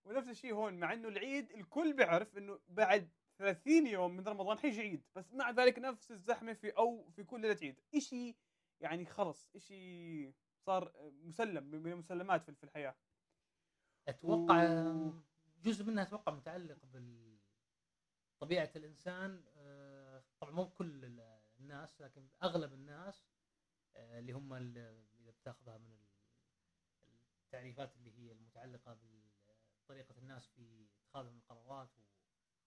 ونفس 0.05 0.27
الشيء 0.29 0.53
هون 0.53 0.79
مع 0.79 0.93
إنه 0.93 1.07
العيد 1.07 1.51
الكل 1.51 1.93
بيعرف 1.93 2.37
إنه 2.37 2.59
بعد 2.67 3.09
30 3.37 3.87
يوم 3.87 4.17
من 4.17 4.27
رمضان 4.27 4.59
حيجي 4.59 4.81
عيد. 4.81 5.03
بس 5.15 5.33
مع 5.33 5.51
ذلك 5.51 5.79
نفس 5.79 6.11
الزحمة 6.11 6.53
في 6.53 6.69
أو 6.69 7.09
في 7.09 7.23
كل 7.23 7.41
ليلة 7.41 7.57
عيد. 7.61 7.79
شيء 7.97 8.35
يعني 8.81 9.05
خلص 9.05 9.57
شيء 9.57 10.33
صار 10.65 11.11
مسلم 11.23 11.63
من 11.63 11.91
المسلمات 11.91 12.51
في 12.51 12.63
الحياة. 12.63 12.95
أتوقع 14.07 14.63
و- 14.89 15.13
جزء 15.63 15.85
منها 15.85 16.03
أتوقع 16.03 16.33
متعلق 16.33 16.77
بطبيعه 18.39 18.71
الإنسان. 18.75 19.43
آه، 19.57 20.23
طبعا 20.39 20.51
مو 20.53 20.69
كل 20.69 21.05
ال- 21.05 21.39
الناس 21.59 22.01
لكن 22.01 22.27
أغلب 22.43 22.73
الناس 22.73 23.27
آه، 23.95 24.19
اللي 24.19 24.31
هم 24.33 24.53
بتاخذها 25.47 25.77
من 25.77 25.91
ال- 25.91 26.07
التعريفات 27.45 27.95
اللي 27.97 28.11
هي 28.17 28.31
المتعلقة 28.31 28.97
بطريقة 29.83 30.17
الناس 30.17 30.47
في 30.47 30.87
اتخاذهم 31.03 31.37
القرارات 31.37 31.89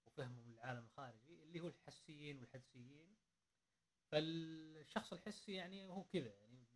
وفهمهم 0.06 0.50
للعالم 0.52 0.84
الخارجي 0.84 1.42
اللي 1.42 1.60
هو 1.60 1.68
الحسيين 1.68 2.38
والحدسيين. 2.38 3.16
فالشخص 4.10 5.12
الحسي 5.12 5.52
يعني 5.52 5.86
هو 5.88 6.04
كذا 6.04 6.34
يعني 6.34 6.66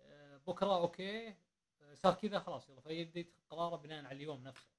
آه، 0.00 0.36
بكرة 0.36 0.76
أوكي 0.76 1.28
آه، 1.28 1.94
صار 1.94 2.14
كذا 2.14 2.38
خلاص 2.38 2.68
يلا 2.68 2.80
فيبدأ 2.80 3.20
يتخذ 3.20 3.40
قراره 3.50 3.76
بناء 3.76 4.04
على 4.04 4.16
اليوم 4.16 4.42
نفسه. 4.42 4.70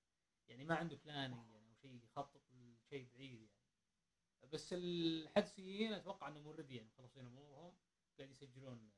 يعني 0.47 0.63
ما 0.63 0.75
عنده 0.75 0.95
planning 0.95 1.49
يعني 1.49 1.67
أو 1.69 1.73
شيء 1.73 2.03
يخطط 2.03 2.41
لشيء 2.51 3.09
بعيد 3.13 3.41
يعني. 3.41 4.51
بس 4.53 4.73
الحدسيين 4.73 5.93
أتوقع 5.93 6.27
انهم 6.27 6.45
already 6.45 6.75
يعني 6.75 6.87
مخلصين 6.89 7.25
أمورهم 7.25 7.77
قاعد 8.17 8.29
يسجلون 8.29 8.91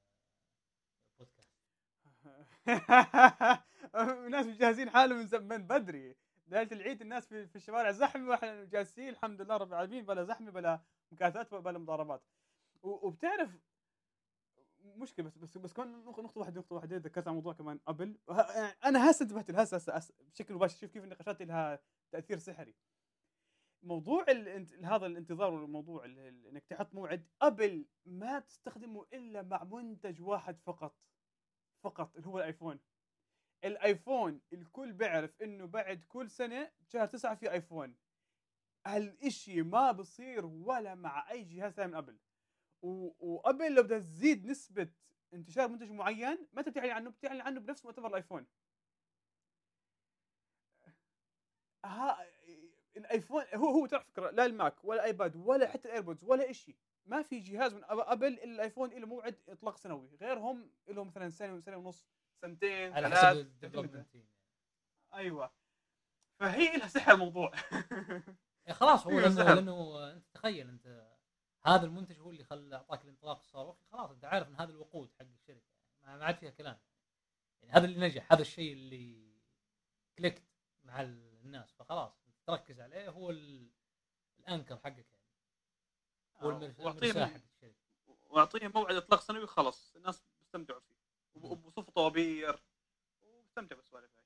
الناس 3.95 4.45
مجهزين 4.45 4.89
حالهم 4.89 5.30
من 5.47 5.67
بدري. 5.67 6.15
ليلة 6.47 6.69
العيد 6.71 7.01
الناس 7.01 7.27
في, 7.27 7.47
في 7.47 7.56
الشوارع 7.56 7.91
زحمة 7.91 8.30
وإحنا 8.30 8.63
جالسين 8.63 9.10
الحمد 9.10 9.41
لله 9.41 9.58
رب 9.58 9.69
العالمين 9.73 10.06
بلا 10.06 10.23
زحمة 10.23 10.51
بلا 10.51 10.82
مكاثات 11.12 11.53
بلا 11.53 11.80
مضاربات. 11.80 12.21
وبتعرف 12.84 13.49
مشكلة 14.84 15.25
بس 15.25 15.38
بس 15.38 15.58
بس 15.58 15.73
كمان 15.73 16.03
نقطة 16.06 16.39
واحدة 16.39 16.60
نقطة 16.60 16.75
واحدة 16.75 16.97
ذكرت 16.97 17.27
عن 17.27 17.34
موضوع 17.34 17.53
كمان 17.53 17.80
قبل. 17.86 18.17
أنا 18.86 19.12
هسه 19.12 19.23
انتبهت 19.23 19.51
لها 19.51 19.63
هسه 19.63 20.13
بشكل 20.19 20.53
مباشر. 20.53 20.77
شوف 20.77 20.91
كيف 20.91 21.03
النقاشات 21.03 21.41
لها 21.41 21.80
تأثير 22.12 22.38
سحري. 22.38 22.75
موضوع 23.84 24.25
الانت... 24.30 24.73
هذا 24.73 25.06
الانتظار 25.06 25.53
والموضوع 25.53 26.06
ال- 26.06 26.19
ال- 26.19 26.47
انك 26.47 26.65
تحط 26.65 26.93
موعد 26.93 27.27
قبل 27.39 27.86
ما 28.06 28.39
تستخدمه 28.39 29.06
إلا 29.13 29.41
مع 29.41 29.63
منتج 29.63 30.21
واحد 30.21 30.60
فقط. 30.60 30.95
فقط 31.83 32.15
اللي 32.15 32.27
هو 32.27 32.37
الآيفون. 32.39 32.79
الآيفون 33.63 34.41
الكل 34.53 34.93
بيعرف 34.93 35.41
إنه 35.41 35.65
بعد 35.65 36.03
كل 36.03 36.29
سنة 36.29 36.71
شهر 36.87 37.07
تسعة 37.07 37.35
في 37.35 37.51
آيفون. 37.51 37.95
هالإشي 38.85 39.61
ما 39.61 39.91
بصير 39.91 40.45
ولا 40.45 40.95
مع 40.95 41.31
أي 41.31 41.43
جهاز 41.43 41.73
ثاني 41.73 41.91
من 41.91 41.97
قبل. 41.97 42.17
وقبل 43.19 43.75
لو 43.75 43.83
بدها 43.83 43.99
تزيد 43.99 44.45
نسبة 44.45 44.89
انتشار 45.33 45.67
منتج 45.67 45.91
معين 45.91 46.47
أنت 46.57 46.69
بتعلن 46.69 46.91
عنه 46.91 47.09
بتعلن 47.09 47.41
عنه 47.41 47.59
بنفس 47.59 47.85
مؤتمر 47.85 48.07
الآيفون. 48.07 48.47
ها 51.85 52.25
الآيفون 52.97 53.43
هو 53.55 53.69
هو 53.69 53.85
ترى 53.85 54.03
فكرة 54.03 54.29
لا 54.31 54.45
الماك 54.45 54.83
ولا 54.83 55.03
ايباد 55.05 55.35
ولا 55.35 55.67
حتى 55.67 55.87
الايربودز 55.87 56.23
ولا 56.23 56.51
شيء 56.51 56.75
ما 57.07 57.21
في 57.23 57.39
جهاز 57.39 57.73
من 57.73 57.83
إلا 57.83 58.43
الأيفون 58.43 58.89
له 58.89 59.07
موعد 59.07 59.39
إطلاق 59.49 59.77
سنوي 59.77 60.15
غيرهم 60.21 60.71
لهم 60.87 61.07
مثلا 61.07 61.29
سنة 61.29 61.59
سنه 61.59 61.77
ونص 61.77 62.07
سنتين 62.41 62.93
على 62.93 63.09
حسب. 63.09 63.37
ال 63.38 63.44
development 63.44 64.12
team 64.12 64.27
أيوه. 65.13 65.51
فهي 66.39 66.77
لها 66.77 66.87
سحر 66.87 67.13
الموضوع. 67.13 67.51
إيه 68.67 68.73
خلاص 68.73 69.07
هو 69.07 69.11
لأنه. 69.19 69.43
لأنه 69.53 70.11
أنت 70.11 70.25
تخيل 70.33 70.69
أنت 70.69 71.07
هذا 71.65 71.85
المنتج 71.85 72.19
هو 72.19 72.29
اللي 72.31 72.43
خلى 72.43 72.75
أعطاك 72.75 73.03
الانطلاق 73.03 73.37
الصاروخي 73.39 73.85
خلاص 73.91 74.11
أنت 74.11 74.25
عارف 74.25 74.47
إن 74.47 74.55
هذا 74.55 74.71
الوقود 74.71 75.11
حق 75.19 75.25
الشركة. 75.25 75.67
ما 76.03 76.25
عاد 76.25 76.35
فيها 76.37 76.49
كلام. 76.49 76.79
يعني 77.61 77.73
هذا 77.73 77.85
اللي 77.85 77.99
نجح 78.07 78.33
هذا 78.33 78.41
الشيء 78.41 78.73
اللي 78.73 79.33
كليكت 80.17 80.43
مع 80.83 81.01
الناس. 81.01 81.73
فخلاص 81.73 82.27
تركز 82.47 82.79
عليه 82.81 83.09
هو 83.09 83.29
ال- 83.29 83.71
الأنكر 84.39 84.77
حقك 84.77 84.97
يعني. 85.13 85.16
واعطيه 86.41 87.41
وأعطيه 88.26 88.67
موعد 88.67 88.95
إطلاق 88.95 89.21
سنوي 89.21 89.47
خلص 89.47 89.95
الناس 89.95 90.23
بيستمتعوا 90.39 90.80
فيه. 90.80 90.95
وب- 91.36 91.43
وبصفوا 91.65 91.93
طوابير 91.93 92.63
وبيستمتعوا 93.21 93.82
بالسوالف 93.82 94.12
هاي. 94.17 94.26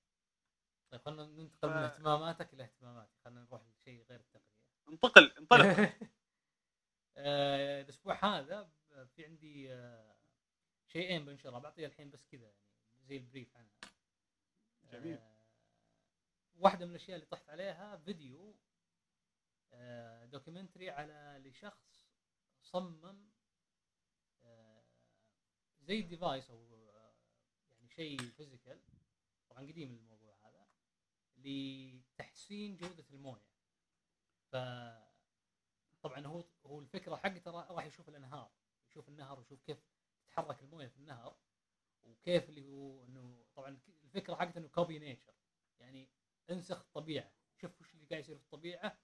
طيب 0.91 1.02
خلينا 1.02 1.26
ننتقل 1.26 1.69
من 1.69 1.74
ف- 1.74 1.78
اهتماماتك 1.78 2.54
إلى 2.54 2.63
اهتماماتي. 2.63 3.17
خلينا 3.26 3.41
نروح 3.41 3.62
لشيء 3.67 4.06
غير 4.10 4.19
التقنية. 4.19 4.62
انتقل 4.89 5.32
انطلق. 5.38 5.65
آه، 7.17 7.82
الأسبوع 7.82 8.26
هذا 8.26 8.69
في 9.15 9.26
عندي 9.26 9.74
آه، 9.74 10.15
شيئين 10.88 11.26
بنشرها 11.26 11.60
بعطيها 11.60 11.88
الحين 11.88 12.10
بس 12.10 12.26
كذا 12.28 12.41
يعني 12.41 12.56
زي 13.08 13.17
ال 13.17 13.24
brief 13.24 13.57
عنها. 13.58 13.71
جميل. 14.84 15.17
آه، 15.17 15.41
واحدة 16.56 16.86
من 16.86 16.91
الأشياء 16.91 17.15
اللي 17.15 17.26
طحت 17.28 17.50
عليها 17.50 17.97
فيديو 17.97 18.56
آه، 19.74 20.26
documentary 20.25 20.89
على 20.89 21.41
لشخص 21.45 22.00
صمم 22.62 23.30
آه، 24.43 24.84
زي 25.82 26.02
device 26.01 26.49
أو 26.50 26.76
آه، 26.89 27.13
يعني 27.69 27.89
شيء 27.89 28.17
physical 28.19 28.79
طبعا 29.50 29.63
قديم 29.67 29.91
الموضوع 29.95 30.36
هذا 30.43 30.67
لتحسين 31.38 32.78
جودة 32.78 33.06
الموية. 33.12 33.52
ف 34.52 34.56
طبعا 36.02 36.28
هو 36.28 36.43
هو 36.65 36.80
الفكرة 36.80 37.15
حقته 37.15 37.52
را- 37.52 37.71
راح 37.71 37.86
يشوف 37.86 38.10
الأنهار 38.10 38.52
يشوف 38.89 39.10
النهر 39.10 39.39
ويشوف 39.39 39.62
كيف 39.62 39.78
تتحرك 40.26 40.62
الموية 40.62 40.88
في 40.88 40.97
النهر 40.97 41.36
وكيف 42.04 42.50
اللي 42.50 42.67
هو 42.69 43.04
إنه 43.06 43.45
طبعا 43.56 43.80
الفكرة 44.04 44.36
حقته 44.36 44.58
إنه 44.58 44.67
copy 44.67 44.99
nature 44.99 45.34
يعني 45.80 46.10
انسخ 46.50 46.80
الطبيعة 46.80 47.32
شوف 47.62 47.82
وش 47.82 47.93
اللي 47.93 48.06
قاعد 48.06 48.21
يصير 48.24 48.38
في 48.38 48.43
الطبيعة 48.43 48.97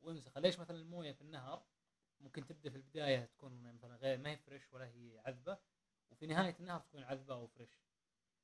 وانسخه. 0.00 0.40
ليش 0.40 0.58
مثلا 0.58 0.76
الموية 0.76 1.12
في 1.12 1.20
النهر 1.20 1.66
ممكن 2.20 2.46
تبدأ 2.46 2.70
في 2.70 2.76
البداية 2.76 3.24
تكون 3.24 3.62
مثلا 3.62 3.96
غير 3.96 4.18
ما 4.18 4.30
هي 4.30 4.36
فريش 4.36 4.72
ولا 4.72 4.86
هي 4.86 5.18
عذبة 5.26 5.58
وفي 6.10 6.26
نهاية 6.26 6.56
النهر 6.60 6.80
تكون 6.80 7.02
عذبة 7.02 7.34
أو 7.34 7.46
فريش 7.46 7.78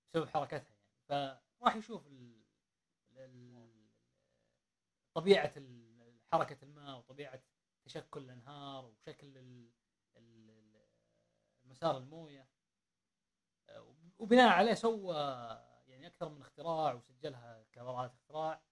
بسبب 0.09 0.29
حركتها 0.29 0.77
يعني. 1.11 1.41
فراح 1.61 1.77
يشوف 1.77 2.07
ال... 2.07 2.43
ال... 3.17 3.71
طبيعة 5.15 5.53
حركة 6.33 6.65
الماء 6.65 6.99
وطبيعة 6.99 7.43
تشكل 7.85 8.21
الأنهار 8.21 8.85
وشكل 8.85 9.39
ال... 9.39 9.71
مسار 11.65 11.99
الموية. 11.99 12.49
وبناء 14.19 14.49
عليه 14.49 14.75
سوى 14.75 15.15
يعني 15.87 16.07
أكثر 16.07 16.29
من 16.29 16.41
اختراع 16.41 16.95
وسجلها 16.95 17.65
كبراءة 17.73 18.07
اختراع. 18.07 18.63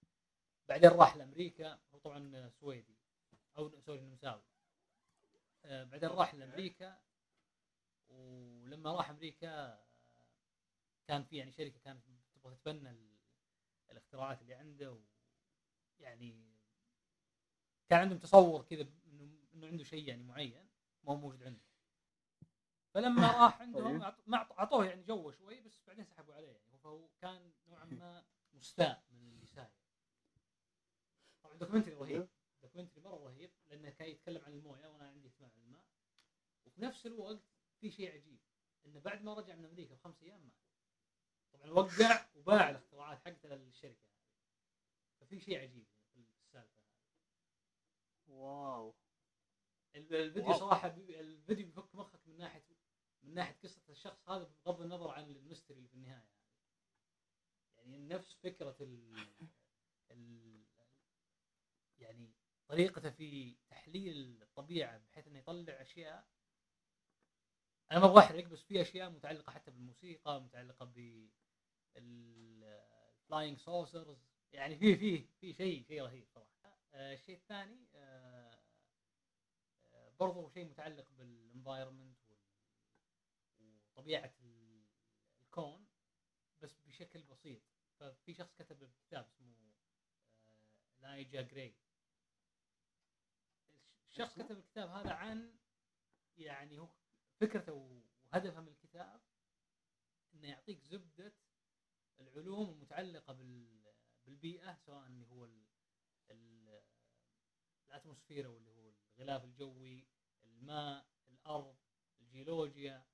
بعدين 0.69 0.89
راح 0.89 1.15
لأمريكا 1.15 1.79
هو 1.93 1.99
طبعا 1.99 2.49
سويدي 2.49 2.97
أو 3.57 3.79
سوري 3.79 3.99
النمساوي 3.99 4.41
آه، 4.41 4.52
بعدين 5.65 6.09
راح 6.09 6.33
لأمريكا. 6.35 7.01
ولما 8.09 8.91
راح 8.91 9.09
أمريكا 9.09 9.47
آه، 9.49 9.83
كان 11.07 11.23
في 11.23 11.37
يعني 11.37 11.51
شركة 11.51 11.79
كانت 11.79 12.03
تبغى 12.35 12.55
تتبنى 12.55 12.89
ال- 12.89 13.17
الاختراعات 13.89 14.41
اللي 14.41 14.53
عنده. 14.53 14.99
يعني 15.99 16.53
كان 17.89 17.99
عندهم 17.99 18.19
تصور 18.19 18.63
كذا 18.63 18.87
انه 19.53 19.67
عنده 19.67 19.83
شيء 19.83 20.07
يعني 20.07 20.23
معين 20.23 20.67
ما 21.03 21.11
هو 21.11 21.15
موجود 21.15 21.43
عندهم. 21.43 21.63
فلما 22.93 23.27
راح 23.45 23.61
عندهم 23.61 24.03
طيب. 24.09 24.33
أعطوه 24.33 24.85
يعني 24.85 25.03
جوه 25.03 25.31
شوي 25.31 25.61
بس 25.61 25.81
بعدين 25.87 26.05
سحبوا 26.05 26.33
عليه. 26.33 26.47
يعني 26.57 26.77
فهو 26.77 27.07
كان 27.21 27.53
نوعا 27.67 27.85
ما 27.85 28.25
مستاء 28.53 29.03
من 29.11 29.27
اللي 29.27 29.45
صاير 29.47 29.69
طبعا 31.43 31.57
documentary 31.57 31.95
رهيب. 31.95 32.17
مره 32.21 32.27
رهيب 33.43 33.53
لأنه 33.69 33.89
كان 33.89 34.09
يتكلم 34.09 34.41
عن 34.45 34.53
الموية 34.53 34.87
وأنا 34.87 35.07
عندي 35.07 35.27
اهتمام 35.27 35.51
عن 35.51 35.63
الماء. 35.63 35.85
وفي 36.65 36.81
نفس 36.81 37.05
الوقت 37.05 37.43
في 37.79 37.91
شيء 37.91 38.11
عجيب 38.13 38.39
انه 38.85 38.99
بعد 38.99 39.21
ما 39.21 39.33
رجع 39.33 39.55
من 39.55 39.65
أمريكا 39.65 39.95
بخمس 39.95 40.23
أيام 40.23 40.43
مات. 40.43 40.53
طبعا 41.53 41.71
وقع 41.71 42.25
وباع 42.35 42.69
الاختراعات 42.69 43.19
حقته 43.19 43.55
للشركة 43.55 44.03
ففي 45.19 45.39
شيء 45.39 45.59
عجيب 45.59 45.85
في 46.13 46.19
السالفة 46.39 46.83
wow. 48.27 48.95
ال- 49.95 50.15
الفيديو 50.15 50.49
wow. 50.49 50.59
صراحة 50.59 50.87
الفيديو 50.97 51.65
بيفك 51.65 51.95
مخك 51.95 52.27
من 52.27 52.37
ناحيه 52.37 52.63
من 53.23 53.33
ناحية 53.33 53.55
قصة 53.63 53.81
الشخص 53.89 54.29
هذا 54.29 54.43
بغض 54.65 54.81
النظر 54.81 55.09
عن 55.11 55.29
ال 55.29 55.35
mystery 55.35 55.77
اللي 55.77 55.87
في 55.89 55.95
النهاية. 55.95 56.29
يعني 57.77 57.97
نفس 57.97 58.33
فكرة 58.33 58.77
ال... 58.81 59.27
ال... 60.11 60.63
يعني 61.97 62.31
طريقته 62.67 63.09
في 63.09 63.55
تحليل 63.69 64.41
الطبيعة 64.43 64.97
بحيث 64.97 65.27
إنه 65.27 65.39
يطلع 65.39 65.81
أشياء. 65.81 66.27
أنا 67.91 67.99
ما 67.99 68.05
أبغى 68.05 68.19
احرق 68.19 68.43
بس 68.45 68.63
في 68.63 68.81
أشياء 68.81 69.09
متعلقة 69.09 69.51
حتى 69.51 69.71
بالموسيقى 69.71 70.41
متعلقة 70.41 70.85
ب 70.85 71.27
ال 71.97 72.20
flying 72.20 73.57
saucers 73.59 74.17
يعني 74.53 74.77
في 74.77 74.95
في 74.95 75.27
في 75.41 75.53
شيء 75.53 75.83
شيء 75.87 76.01
رهيب 76.03 76.27
صراحة. 76.35 76.79
آه، 76.93 77.13
الشيء 77.13 77.35
الثاني 77.37 77.87
آه، 77.95 78.59
آه، 79.93 80.09
برضو 80.19 80.49
شيء 80.49 80.65
متعلق 80.65 81.07
بال 81.11 81.27
environment 81.27 82.17
وطبيعة 83.59 84.33
ال- 84.41 84.85
الكون 85.41 85.85
بس 86.61 86.79
بشكل 86.85 87.21
بسيط. 87.23 87.61
ففي 87.99 88.33
شخص 88.33 88.53
كتب 88.55 88.91
كتاب 89.07 89.25
اسمه 89.25 89.55
آه، 89.57 90.99
لايجا 91.01 91.41
جراي 91.41 91.75
اسمه؟ 94.21 94.45
كتب 94.45 94.57
الكتاب 94.57 94.89
هذا 94.89 95.11
عن 95.13 95.53
يعني 96.37 96.79
هو 96.79 96.89
فكرته 97.39 97.73
وهدفه 97.73 98.61
من 98.61 98.67
الكتاب 98.67 99.21
إنه 100.33 100.47
يعطيك 100.47 100.79
زبدة 100.83 101.33
العلوم 102.19 102.69
المتعلقة 102.69 103.33
بال 103.33 103.83
بالبيئة 104.25 104.75
سواء 104.75 105.07
اللي 105.07 105.25
هو 105.25 105.45
ال 105.45 105.65
ال 106.31 106.81
الأتموسفير 107.87 108.47
واللي 108.47 108.71
هو 108.71 108.93
الغلاف 109.19 109.43
الجوي 109.43 110.07
الماء 110.43 111.05
الأرض 111.29 111.77
الجيولوجيا 112.21 113.05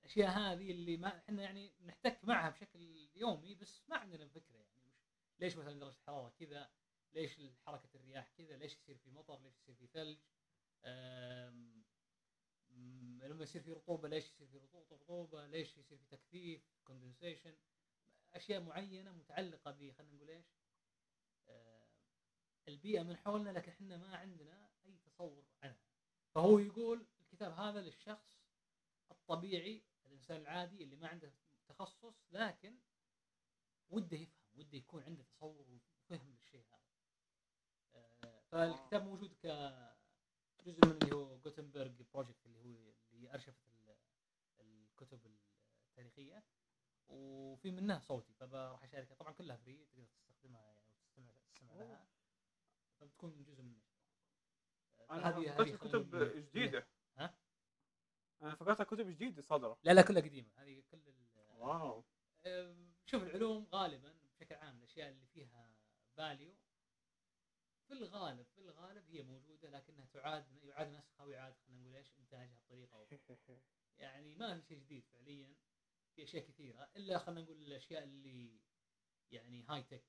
الأشياء 0.00 0.30
هذه 0.30 0.70
اللي 0.70 0.96
ما 0.96 1.18
إحنا 1.18 1.42
يعني 1.42 1.72
نحتك 1.80 2.24
معها 2.24 2.50
بشكل 2.50 3.08
يومي 3.14 3.54
بس 3.54 3.82
ما 3.88 3.96
عندنا 3.96 4.28
فكرة 4.28 4.58
يعني 4.58 4.92
ليش 5.38 5.56
مثلا 5.56 5.78
درجة 5.78 5.94
الحرارة 5.94 6.28
كذا؟ 6.28 6.70
ليش 7.12 7.40
حركة 7.66 7.88
الرياح 7.94 8.30
كذا؟ 8.38 8.56
ليش 8.56 8.76
يصير 8.76 8.96
في 8.98 9.10
مطر؟ 9.10 9.40
ليش 9.40 9.54
يصير 9.56 9.74
في 9.74 9.86
ثلج؟ 9.86 10.18
لما 13.28 13.42
يصير 13.42 13.62
في 13.62 13.72
رطوبة 13.72 14.08
ليش 14.08 14.24
يصير 14.40 14.46
في 14.46 14.56
رطوبة؟ 14.58 14.96
رطوبة 14.96 15.46
ليش 15.46 15.76
يصير 15.76 15.98
في 15.98 16.06
تكثيف؟ 16.16 16.62
كوندنسيشن 16.84 17.56
أشياء 18.34 18.60
معينة 18.60 19.12
متعلقة 19.12 19.70
ب 19.70 19.92
خلينا 19.92 20.14
نقول 20.14 20.30
إيش؟ 20.30 20.46
البيئة 22.68 23.02
من 23.02 23.16
حولنا 23.16 23.50
لكن 23.50 23.72
إحنا 23.72 23.96
ما 23.96 24.16
عندنا 24.16 24.70
أي 24.84 24.98
تصور 24.98 25.44
عنها. 25.62 25.80
فهو 26.34 26.58
يقول 26.58 27.06
الكتاب 27.20 27.52
هذا 27.52 27.80
للشخص 27.80 28.42
الطبيعي 29.10 29.82
الإنسان 30.06 30.40
العادي 30.40 30.84
اللي 30.84 30.96
ما 30.96 31.08
عنده 31.08 31.32
تخصص 31.68 32.14
لكن 32.30 32.78
وده 33.90 34.16
يفهم 34.16 34.42
وده 34.58 34.78
يكون 34.78 35.02
عنده 35.02 35.22
تصور 35.22 35.66
وفهم 35.70 36.30
للشيء 36.30 36.64
هذا. 36.70 36.82
آه، 37.94 38.42
فالكتاب 38.50 39.04
موجود 39.04 39.34
كجزء 40.64 40.86
من 40.86 40.92
اللي 41.02 41.14
هو 41.14 41.38
جوتنبرغ 41.38 41.88
project 42.14 42.46
اللي 42.46 42.58
هو 42.58 42.92
اللي 43.12 43.34
أرشفت 43.34 43.66
ال- 43.68 43.96
الكتب 44.60 45.20
التاريخية 45.88 46.44
وفي 47.08 47.70
منها 47.70 47.98
صوتي 48.00 48.32
فراح 48.32 48.84
أشاركها. 48.84 49.14
طبعا 49.14 49.32
كلها 49.32 49.56
free 49.56 49.84
تقدر 49.92 50.06
تستخدمها 50.06 50.60
يعني 50.60 50.80
وتستمع 50.96 51.32
تستمع. 51.54 51.74
لها. 51.74 52.06
فبتكون 53.00 53.44
جزء 53.44 53.62
من 53.62 53.80
أنا 55.10 55.28
هذه- 55.28 55.60
هذه 55.60 55.76
كتب 55.76 56.16
جديدة. 56.36 56.86
ها؟ 57.18 57.34
أنا 58.42 58.54
فكرتها 58.54 58.84
كتب 58.84 59.06
جديدة 59.06 59.42
صادرة. 59.42 59.78
لا 59.82 59.92
لا 59.92 60.02
كلها 60.02 60.22
قديمة. 60.22 60.48
هذه 60.56 60.82
كل 60.90 60.98
ال- 61.08 61.22
واو. 61.58 62.04
شوف 63.06 63.22
العلوم 63.22 63.66
غالبا 63.72 64.14
بشكل 64.34 64.54
عام 64.54 64.76
الأشياء 64.78 65.08
اللي 65.10 65.26
فيها 65.26 65.74
فاليو 66.16 66.54
في 67.92 67.98
الغالب 67.98 68.46
في 68.54 68.58
الغالب 68.58 69.10
هي 69.10 69.22
موجودة 69.22 69.70
لكنها 69.70 70.06
تعاد 70.06 70.64
يعاد 70.64 70.88
نسخها 70.88 71.24
ويعاد 71.24 71.54
خلينا 71.66 71.80
نقول 71.80 71.96
إيش 71.96 72.12
إنتاجها 72.18 72.58
بطريقة 72.58 72.96
أو 72.96 73.06
يعني 73.98 74.34
ما 74.34 74.60
في 74.60 74.66
شيء 74.66 74.78
جديد 74.78 75.04
فعليا 75.06 75.54
في 76.14 76.22
أشياء 76.22 76.44
كثيرة 76.44 76.90
إلا 76.96 77.18
خلينا 77.18 77.40
نقول 77.40 77.62
الأشياء 77.62 78.04
اللي 78.04 78.60
يعني 79.30 79.64
high 79.68 79.82
tech 79.82 80.04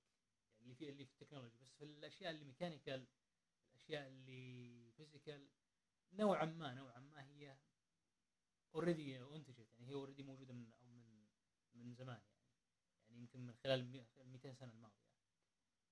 يعني 0.49 0.63
اللي 0.63 0.75
في 0.75 0.89
اللي 0.89 1.05
في 1.05 1.11
ال 1.11 1.15
technology. 1.15 1.57
بس 1.57 1.75
في 1.77 1.83
الأشياء 1.85 2.31
اللي 2.31 2.45
mechanical 2.45 3.07
الأشياء 3.71 4.07
اللي 4.07 4.91
physical 4.91 5.49
نوعا 6.13 6.45
ما 6.45 6.73
نوعا 6.73 6.99
ما 6.99 7.25
هي 7.25 7.57
already 8.75 9.21
انتجت 9.21 9.73
يعني 9.73 9.87
هي 9.87 9.93
already 9.93 10.23
موجودة 10.23 10.53
من 10.53 10.73
أو 10.73 10.85
من 10.85 11.27
من 11.73 11.93
زمان 11.93 12.21
يعني. 12.21 12.43
يعني 13.09 13.21
يمكن 13.21 13.39
من 13.39 13.53
خلال 13.53 13.79
ال 13.79 14.27
200 14.31 14.53
سنة 14.53 14.71
الماضية. 14.73 15.03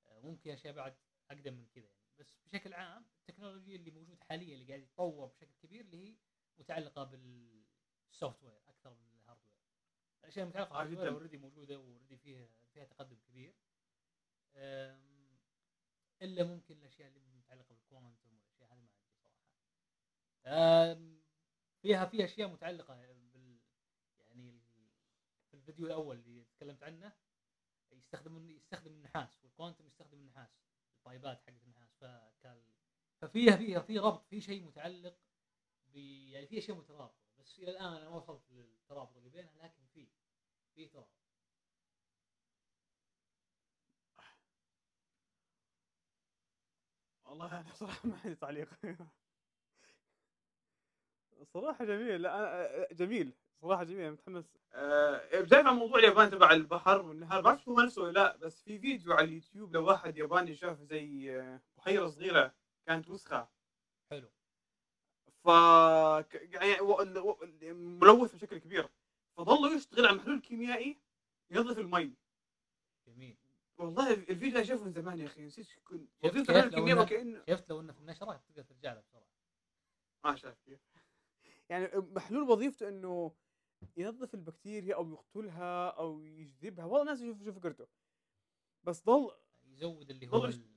آه، 0.06 0.20
ممكن 0.20 0.52
اشياء 0.52 0.74
بعد 0.74 0.96
أقدم 1.32 1.54
من 1.54 1.68
كذا 1.76 1.86
يعني. 1.86 2.02
بس 2.20 2.34
بشكل 2.46 2.74
عام 2.74 3.06
التكنولوجيا 3.20 3.76
اللي 3.76 3.92
موجود 3.92 4.20
حاليا 4.24 4.56
اللي 4.56 4.68
قاعد 4.68 4.82
يتطور 4.82 5.28
بشكل 5.28 5.54
كبير 5.64 5.82
اللي 5.82 6.08
هي 6.08 6.16
متعلقة 6.58 7.04
بال 7.04 8.44
software 8.44 8.62
أكثر 8.68 8.94
من 8.94 9.16
ال 9.16 9.20
hardware. 9.20 9.58
الاشياء 10.24 10.46
المتعلقه 10.46 10.84
بال 10.84 10.89
hardware. 10.89 11.14
already 11.14 11.38
موجودة 11.38 11.80
و 11.80 11.84
already 11.84 12.18
فيها 12.18 12.48
فيها 12.74 12.86
تقدم 12.86 13.18
كبير. 13.28 13.56
إلا 16.22 16.44
ممكن 16.44 16.78
الأشياء 16.78 17.08
اللي 17.08 17.20
متعلقة 17.20 17.76
بال 17.76 17.88
quantum 17.88 18.34
والأشياء 18.34 18.74
هذه 18.74 18.80
ما 18.80 18.90
أدري 18.98 19.16
صراحة. 19.24 19.42
فيها 21.82 22.06
في 22.06 22.26
أشياء 22.26 22.50
متعلقة 22.50 22.96
بال 23.34 23.60
يعني 24.20 24.62
في 25.48 25.54
الفيديو 25.54 25.86
الأول 25.86 26.18
اللي 26.20 26.44
تكلمت 26.44 26.84
عنه 26.84 27.14
يستخدم 27.92 28.50
يستخدم 28.50 28.92
النحاس 28.92 29.44
وال 29.44 29.53
quantum 29.53 29.88
يستخدم 29.88 30.18
النحاس. 30.18 30.71
ال 31.02 31.08
pipeات 31.08 31.42
حقت 31.42 31.64
النحاس 31.64 31.96
فكان 32.00 32.62
ففيها 33.22 33.56
فيها 33.58 33.80
في 33.80 34.00
ربط 34.00 34.26
في 34.28 34.42
شيء 34.42 34.64
متعلق 34.64 35.18
ب 35.88 35.96
يعني 35.98 36.48
في 36.48 36.58
اشياء 36.58 36.78
مترابطه 36.78 37.22
بس 37.40 37.60
إلى 37.60 37.72
الآن 37.72 37.94
أنا 37.94 38.10
ما 38.10 38.16
وصلت 38.16 38.52
للترابط 38.52 39.18
اللي 39.18 39.30
بينها 39.30 39.58
لكن 39.64 39.86
في 39.94 40.08
في 40.76 40.88
ترابط. 40.88 41.10
والله 47.26 47.60
أنا 47.62 47.74
صراحة 47.74 48.08
ما 48.10 48.18
عندي 48.24 48.36
تعليق. 48.36 48.70
صراحة 51.54 51.86
جميل. 51.86 52.22
لا 52.22 52.38
أنا 52.40 52.88
جميل. 52.92 53.34
صراحة 53.62 53.84
جميل 53.84 54.12
متحمس 54.12 54.46
أه 54.74 55.40
بداية 55.42 55.64
عن 55.64 55.76
موضوع 55.76 56.00
اليابان 56.00 56.30
تبع 56.32 56.52
البحر 56.52 57.02
والنهار 57.02 57.36
ما 57.36 57.42
بعرف 57.42 57.70
هو 57.70 57.80
نفسه 57.82 58.02
ولا 58.02 58.12
لا 58.12 58.36
بس 58.38 58.62
في 58.64 58.80
فيديو 58.80 59.14
على 59.14 59.26
اليوتيوب 59.28 59.74
لواحد 59.76 60.18
ياباني 60.18 60.56
شاف 60.56 60.80
زي 60.82 61.40
آه، 61.40 61.62
بحيرة 61.78 62.08
صغيرة 62.08 62.54
كانت 62.86 63.10
وسخة. 63.10 63.50
حلو. 64.12 64.30
ف 65.44 65.50
ك- 66.20 66.50
يعني 66.54 66.78
ملوث 67.74 68.36
بشكل 68.36 68.58
كبير. 68.58 68.90
فظل 69.38 69.76
يشتغل 69.78 70.06
على 70.08 70.16
محلول 70.18 70.40
كيميائي 70.42 70.98
ينظف 71.52 71.80
المي. 71.80 72.14
جميل. 73.08 73.38
والله 73.78 74.14
الفيديو 74.14 74.52
ده 74.52 74.64
شافه 74.64 74.84
من 74.84 74.92
زمان 74.92 75.20
يا 75.20 75.26
أخي 75.26 75.42
نسيت 75.46 75.68
كنت 75.84 76.10
شفت 76.26 76.50
لو 76.50 77.02
وكانه 77.02 77.44
شفت 77.50 77.70
لو 77.70 77.80
إنه 77.80 77.94
في 77.94 78.00
النشرة 78.00 78.44
تقدر 78.48 78.64
ترجع 78.64 78.94
له 78.94 79.02
بسرعة. 79.02 79.28
ما 80.26 80.36
شاف 80.36 80.58
كيف. 80.66 80.80
يعني 81.70 81.90
محلول 81.96 82.50
وظيفته 82.50 82.90
إنه 82.90 83.32
ينظف 83.98 84.34
البكتيريا 84.34 84.96
أو 84.96 85.12
يقتلها 85.12 85.90
أو 85.90 86.22
يجذبها. 86.22 86.86
والله 86.86 87.06
ناس 87.06 87.20
شوف 87.20 87.44
شوف 87.44 87.56
فكرته. 87.56 87.88
بس 88.84 89.06
ضل 89.06 89.32
يزود 89.64 90.10
اللي 90.10 90.28
هو 90.28 90.46
ال- 90.46 90.72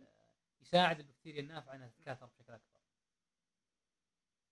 يساعد 0.63 1.01
البكتيريا 1.01 1.41
النافعه 1.41 1.75
إنها 1.75 1.89
تتكاثر 1.89 2.27
بشكل 2.27 2.53
أكبر. 2.53 2.81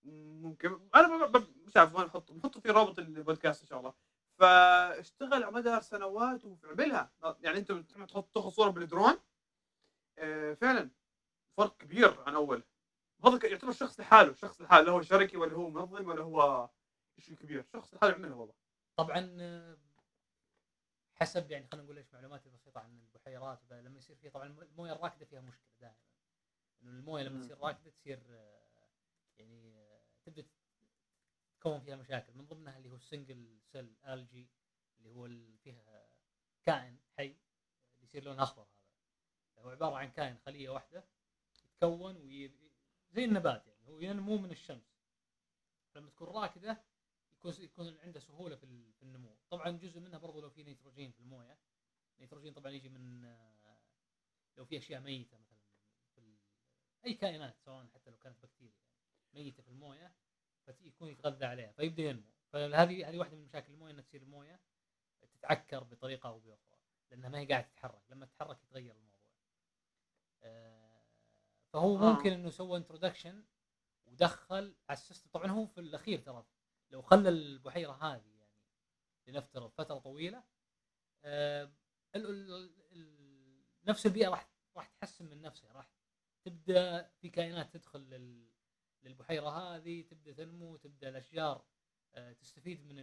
ممكن. 0.03 0.89
أنا 0.95 1.25
ب- 1.25 1.37
ب- 1.37 1.67
مش 1.67 1.77
عارف 1.77 1.95
وين 1.95 2.05
نحط 2.05 2.31
نحطه 2.31 2.59
في 2.59 2.69
رابط 2.69 2.99
البودكاست 2.99 3.61
إن 3.61 3.67
شاء 3.67 3.79
الله. 3.79 3.93
فاشتغل 4.39 5.43
على 5.43 5.51
مدار 5.51 5.81
سنوات 5.81 6.45
وعملها 6.45 7.11
يعني 7.41 7.57
أنت 7.57 7.71
لما 7.71 8.05
تحط 8.05 8.33
تاخذ 8.35 8.49
صورة 8.49 8.69
بالدرون. 8.69 9.17
آه، 10.17 10.53
فعلا. 10.53 10.89
فرق 11.57 11.77
كبير 11.77 12.21
عن 12.21 12.35
أول. 12.35 12.63
هذا 13.25 13.47
يعتبر 13.47 13.71
شخص 13.71 13.99
لحاله. 13.99 14.33
شخص 14.33 14.61
لحاله. 14.61 14.85
لا 14.85 14.91
هو 14.91 15.01
شركي 15.01 15.37
ولا 15.37 15.53
هو 15.53 15.69
منظم 15.69 16.07
ولا 16.07 16.23
هو 16.23 16.69
شيء 17.19 17.35
كبير 17.35 17.65
شخص 17.73 17.93
لحاله 17.93 18.11
يعملها 18.11 18.35
والله. 18.35 18.55
طبعا 18.97 19.77
حسب 21.15 21.51
يعني 21.51 21.67
خلينا 21.67 21.83
نقول 21.85 21.97
إيش 21.97 22.13
معلوماتي 22.13 22.49
البسيطه 22.49 22.79
عن 22.79 22.99
البحيرات 22.99 23.59
لما 23.71 23.97
يصير 23.97 24.15
فيه 24.15 24.29
طبعا 24.29 24.47
الموية 24.47 24.91
الراكدة 24.93 25.25
فيها 25.25 25.41
مشكلة 25.41 25.73
دائما. 25.79 25.95
انه 26.83 26.91
الموية 26.91 27.23
لما. 27.23 27.41
تصير 27.41 27.57
راكدة 27.59 27.91
تصير 27.91 28.19
يعني 29.37 29.83
تبدأ 30.25 30.45
تكون 31.59 31.79
فيها 31.79 31.95
مشاكل. 31.95 32.33
من 32.33 32.47
ضمنها 32.47 32.77
اللي 32.77 32.89
هو 32.89 32.95
ال 32.95 33.04
single 33.04 33.59
cell 33.71 33.95
algae 34.07 34.49
اللي 34.97 35.09
هو 35.09 35.25
ال- 35.25 35.57
فيها 35.57 36.07
كائن 36.65 36.97
حي 37.17 37.25
اللي 37.25 38.03
يصير 38.03 38.23
لونه 38.23 38.43
أخضر 38.43 38.61
هذا. 39.57 39.65
هو 39.65 39.69
عبارة 39.69 39.95
عن 39.95 40.11
كائن 40.11 40.37
خلية 40.37 40.69
واحدة 40.69 41.03
يتكون 41.65 42.17
وي... 42.17 42.51
زي 43.11 43.25
النبات 43.25 43.67
يعني 43.67 43.87
هو 43.87 43.99
ينمو 43.99 44.37
من 44.37 44.51
الشمس. 44.51 44.93
لما 45.95 46.09
تكون 46.09 46.27
راكدة 46.27 46.83
يكون 47.45 47.63
يكون 47.63 47.99
عنده 47.99 48.19
سهولة 48.19 48.55
في 48.55 48.63
ال- 48.63 48.93
في 48.93 49.03
النمو. 49.03 49.37
طبعا 49.49 49.69
جزء 49.71 49.99
منها 49.99 50.17
برضو 50.19 50.41
لو 50.41 50.49
في 50.49 50.63
نيتروجين 50.63 51.11
في 51.11 51.19
الموية. 51.19 51.57
النيتروجين 52.17 52.53
طبعا 52.53 52.71
يجي 52.71 52.89
من 52.89 53.25
آه، 53.25 53.77
لو 54.57 54.65
في 54.65 54.77
أشياء 54.77 55.01
ميتة 55.01 55.37
مثلا 55.37 55.57
في 56.15 56.37
أي 57.05 57.13
كائنات 57.13 57.57
سواء 57.65 57.87
حتى 57.87 58.09
لو 58.09 58.17
كانت 58.17 58.43
بكتيريا 58.43 58.83
ميتة 59.33 59.63
في 59.63 59.69
الموية 59.69 60.15
فيكون 60.65 61.09
يتغذى 61.09 61.45
عليها 61.45 61.71
فيبدأ 61.71 62.03
ينمو. 62.03 62.29
فهذه 62.51 63.09
هذه 63.09 63.17
واحدة 63.17 63.35
من 63.37 63.43
مشاكل 63.43 63.73
الموية 63.73 63.91
انها 63.91 64.03
تصير 64.03 64.21
الموية 64.21 64.59
تتعكر 65.21 65.83
بطريقة 65.83 66.29
أو 66.29 66.39
بأخرى 66.39 66.77
لأنها 67.11 67.29
ما 67.29 67.39
هي 67.39 67.45
قاعدة 67.45 67.67
تتحرك. 67.67 68.01
لما 68.09 68.25
تتحرك 68.25 68.63
يتغير 68.63 68.95
الموضوع. 68.95 69.19
آه، 70.43 71.03
فهو 71.73 71.97
آه. 71.97 72.13
ممكن 72.13 72.31
إنه 72.31 72.49
سوى 72.49 72.77
introduction 72.77 73.43
ودخل 74.05 74.75
على 74.89 74.97
ال 74.97 75.01
system. 75.01 75.29
طبعا 75.33 75.47
هو 75.51 75.65
في 75.65 75.79
الأخير 75.79 76.19
ترى 76.19 76.45
لو 76.93 77.01
خلى 77.01 77.29
البحيرة 77.29 77.91
هذه 77.91 78.31
يعني 78.37 78.51
لنفترض 79.27 79.71
فترة 79.71 79.97
طويلة 79.99 80.43
نفس 83.87 84.05
البيئة 84.05 84.29
راح 84.29 84.49
راح 84.75 84.87
تحسن 84.87 85.25
من 85.29 85.41
نفسها 85.41 85.71
راح 85.73 85.89
تبدأ 86.43 87.11
في 87.21 87.29
كائنات 87.29 87.73
تدخل 87.73 87.99
لل- 87.99 88.49
للبحيرة 89.03 89.49
هذه 89.49 90.01
تبدأ 90.01 90.33
تنمو 90.33 90.77
تبدأ 90.77 91.09
الأشجار 91.09 91.65
آه، 92.15 92.33
تستفيد 92.33 92.85
من 92.85 92.95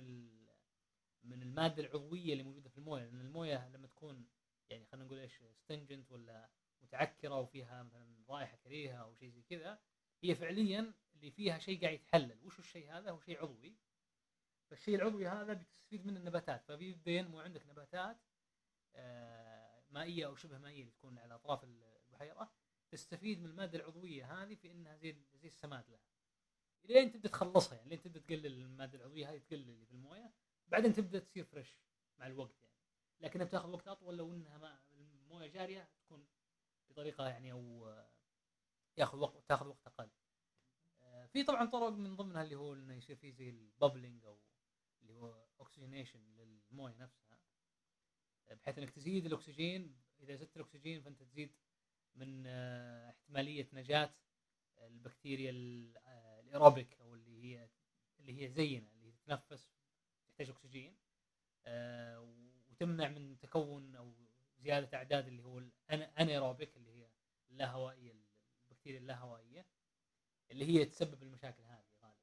من 1.22 1.42
المادة 1.42 1.82
العضوية 1.82 2.32
اللي 2.32 2.42
موجودة 2.44 2.68
في 2.68 2.78
الموية 2.78 3.04
لأن 3.04 3.20
الموية 3.20 3.68
لما 3.68 3.86
تكون 3.86 4.26
يعني 4.70 4.86
خلينا 4.86 5.06
نقول 5.06 5.18
إيش 5.18 5.42
ستنجنت 5.56 6.12
ولا 6.12 6.50
متعكرة 6.82 7.40
وفيها 7.40 7.82
مثلا 7.82 8.24
رائحة 8.28 8.56
كريهة 8.56 8.96
أو 8.96 9.14
شيء 9.14 9.30
زي 9.30 9.42
كذا 9.42 9.78
هي 10.22 10.34
فعليا 10.34 10.94
اللي 11.14 11.30
فيها 11.30 11.58
شيء 11.58 11.80
قاعد 11.80 11.94
يتحلل. 11.94 12.38
وش 12.44 12.58
الشيء 12.58 12.92
هذا؟ 12.92 13.10
هو 13.10 13.20
شيء 13.20 13.42
عضوي. 13.42 13.76
فالشيء 14.70 14.94
العضوي 14.94 15.28
هذا 15.28 15.52
بتستفيد 15.52 16.06
منه 16.06 16.18
النباتات. 16.18 16.64
فبيبدا 16.64 17.10
ينمو 17.10 17.40
عندك 17.40 17.66
نباتات 17.66 18.16
آه، 18.94 19.82
مائية 19.90 20.26
أو 20.26 20.36
شبه 20.36 20.58
مائية 20.58 20.80
اللي 20.80 20.92
تكون 20.92 21.18
على 21.18 21.34
أطراف 21.34 21.64
البحيرة 21.64 22.52
تستفيد 22.90 23.40
من 23.40 23.46
المادة 23.46 23.78
العضوية 23.78 24.42
هذه 24.42 24.54
في 24.54 24.72
إنها 24.72 24.96
زي 24.96 25.16
زي 25.34 25.48
السماد 25.48 25.90
لها. 25.90 26.00
لين 26.84 27.12
تبدأ 27.12 27.28
تخلصها 27.28 27.76
يعني 27.76 27.88
لين 27.88 28.00
تبدأ 28.02 28.20
تقلل 28.20 28.46
المادة 28.46 28.98
العضوية 28.98 29.30
هذه 29.30 29.38
تقلل 29.38 29.68
اللي 29.70 29.86
في 29.86 29.92
الموية. 29.92 30.32
بعدين 30.68 30.92
تبدأ 30.92 31.18
تصير 31.18 31.44
fresh 31.44 31.78
مع 32.18 32.26
الوقت 32.26 32.62
يعني. 32.62 32.74
لكنها 33.20 33.46
بتاخذ 33.46 33.70
وقت 33.70 33.88
أطول 33.88 34.16
لو 34.16 34.32
إنها 34.32 34.58
ما 34.58 34.80
الموية 34.92 35.46
جارية 35.46 35.88
تكون 36.06 36.26
بطريقة 36.88 37.28
يعني 37.28 37.52
أو 37.52 37.88
آه، 37.88 38.10
ياخذ 38.98 39.18
وقت 39.18 39.48
تاخذ 39.48 39.66
وقت 39.66 39.86
أقل. 39.86 40.10
آه، 41.02 41.26
في 41.26 41.42
طبعا 41.44 41.66
طرق 41.66 41.88
من 41.88 42.16
ضمنها 42.16 42.42
اللي 42.42 42.54
هو 42.56 42.74
إنه 42.74 42.94
يصير 42.94 43.16
في 43.16 43.32
زي 43.32 43.50
ال 43.50 43.58
bubbling 43.58 44.24
أو 44.24 44.38
اللي 45.02 45.12
هو 45.14 45.44
oxygenation 45.60 46.20
للموية 46.36 46.94
نفسها. 46.96 47.38
آه، 48.48 48.54
بحيث 48.54 48.78
إنك 48.78 48.90
تزيد 48.90 49.26
الأكسجين. 49.26 49.96
إذا 50.20 50.34
زدت 50.34 50.56
الأكسجين 50.56 51.02
فأنت 51.02 51.22
تزيد 51.22 51.52
من 52.14 52.44
آه، 52.46 53.10
احتمالية 53.10 53.68
نجاة 53.72 54.10
البكتيريا 54.78 55.50
ال- 55.50 55.98
الأيروبيك 56.44 57.00
أو 57.00 57.14
اللي 57.14 57.42
هي 57.44 57.68
اللي 58.20 58.42
هي 58.42 58.48
زينا 58.48 58.90
اللي 58.92 59.12
تتنفس 59.12 59.70
تحتاج 60.28 60.50
أكسجين. 60.50 60.96
وتمنع 62.70 63.08
من 63.08 63.38
تكون 63.38 63.94
أو 63.94 64.12
زيادة 64.58 64.98
أعداد 64.98 65.26
اللي 65.26 65.42
هو 65.42 65.58
ال 65.90 65.99
anaerobic 65.99 66.76
اللي 66.76 66.90
هي 66.90 67.10
اللاهوائيه 67.50 68.12
البكتيريا 68.80 69.00
اللاهوائيه 69.00 69.66
اللي 70.50 70.64
هي 70.64 70.84
تسبب 70.84 71.22
المشاكل 71.22 71.62
هذه 71.62 71.84
غالبا 72.02 72.20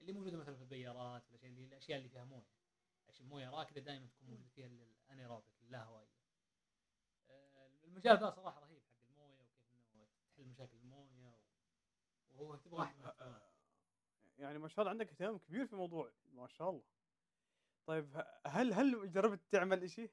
اللي 0.00 0.12
موجودة 0.12 0.36
مثلا 0.36 0.54
في 0.56 0.62
البيارات 0.62 1.28
ولا 1.28 1.38
شيء 1.38 1.48
اللي 1.48 1.64
الأشياء 1.64 1.98
اللي 1.98 2.08
فيها 2.08 2.24
موية 2.24 2.46
عشان 3.08 3.24
المويه 3.24 3.50
راكدة 3.50 3.80
دائما 3.80 4.06
تكون 4.06 4.28
موجودة 4.28 4.48
فيها 4.48 4.66
ال 4.66 4.75
anaerobic 4.75 5.54
اللاهوائيه 5.62 6.16
آه، 7.30 7.84
المجال 7.84 8.18
ذا 8.18 8.30
صراحة 8.30 8.60
رهيب 8.60 8.82
حق 8.82 9.00
الموية 9.10 9.40
وكيف 9.40 9.94
إنه 9.94 10.06
تحل 10.32 10.44
مشاكل 10.44 10.76
الموية 10.76 11.38
وهو 12.30 12.56
تبغى 12.56 12.78
واحد 12.80 12.96
من 12.96 13.02
الاهتمامات. 13.04 13.42
يعني 14.38 14.58
ما 14.58 14.68
شاء 14.68 14.80
الله 14.80 14.90
عندك 14.90 15.08
اهتمام 15.08 15.38
كبير 15.38 15.66
في 15.66 15.72
الموضوع 15.72 16.12
ما 16.32 16.46
شاء 16.46 16.70
الله 16.70 16.84
طيب 17.86 18.24
هل 18.46 18.72
هل 18.72 19.12
جربت 19.12 19.40
تعمل 19.50 19.90
شيء؟ 19.90 20.10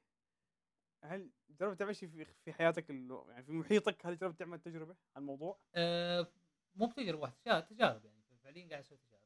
هل 1.04 1.30
جربت 1.50 1.80
تعمل 1.80 1.96
شيء 1.96 2.10
في 2.10 2.26
في 2.26 2.54
حياتك 2.54 2.90
يعني 2.90 3.44
في 3.44 3.52
محيطك 3.52 4.06
هل 4.06 4.18
جربت 4.18 4.40
تعمل 4.40 4.60
تجربة 4.60 4.96
عن 5.16 5.22
الموضوع؟ 5.22 5.60
آه، 5.76 6.28
مو 6.76 6.86
بتجربة 6.88 7.22
واحدة 7.22 7.60
تجارب- 7.60 8.06
يعني 8.06 8.24
فعليا 8.44 8.70
قاعد 8.70 8.84
أسوي 8.84 8.98
تجارب 8.98 9.24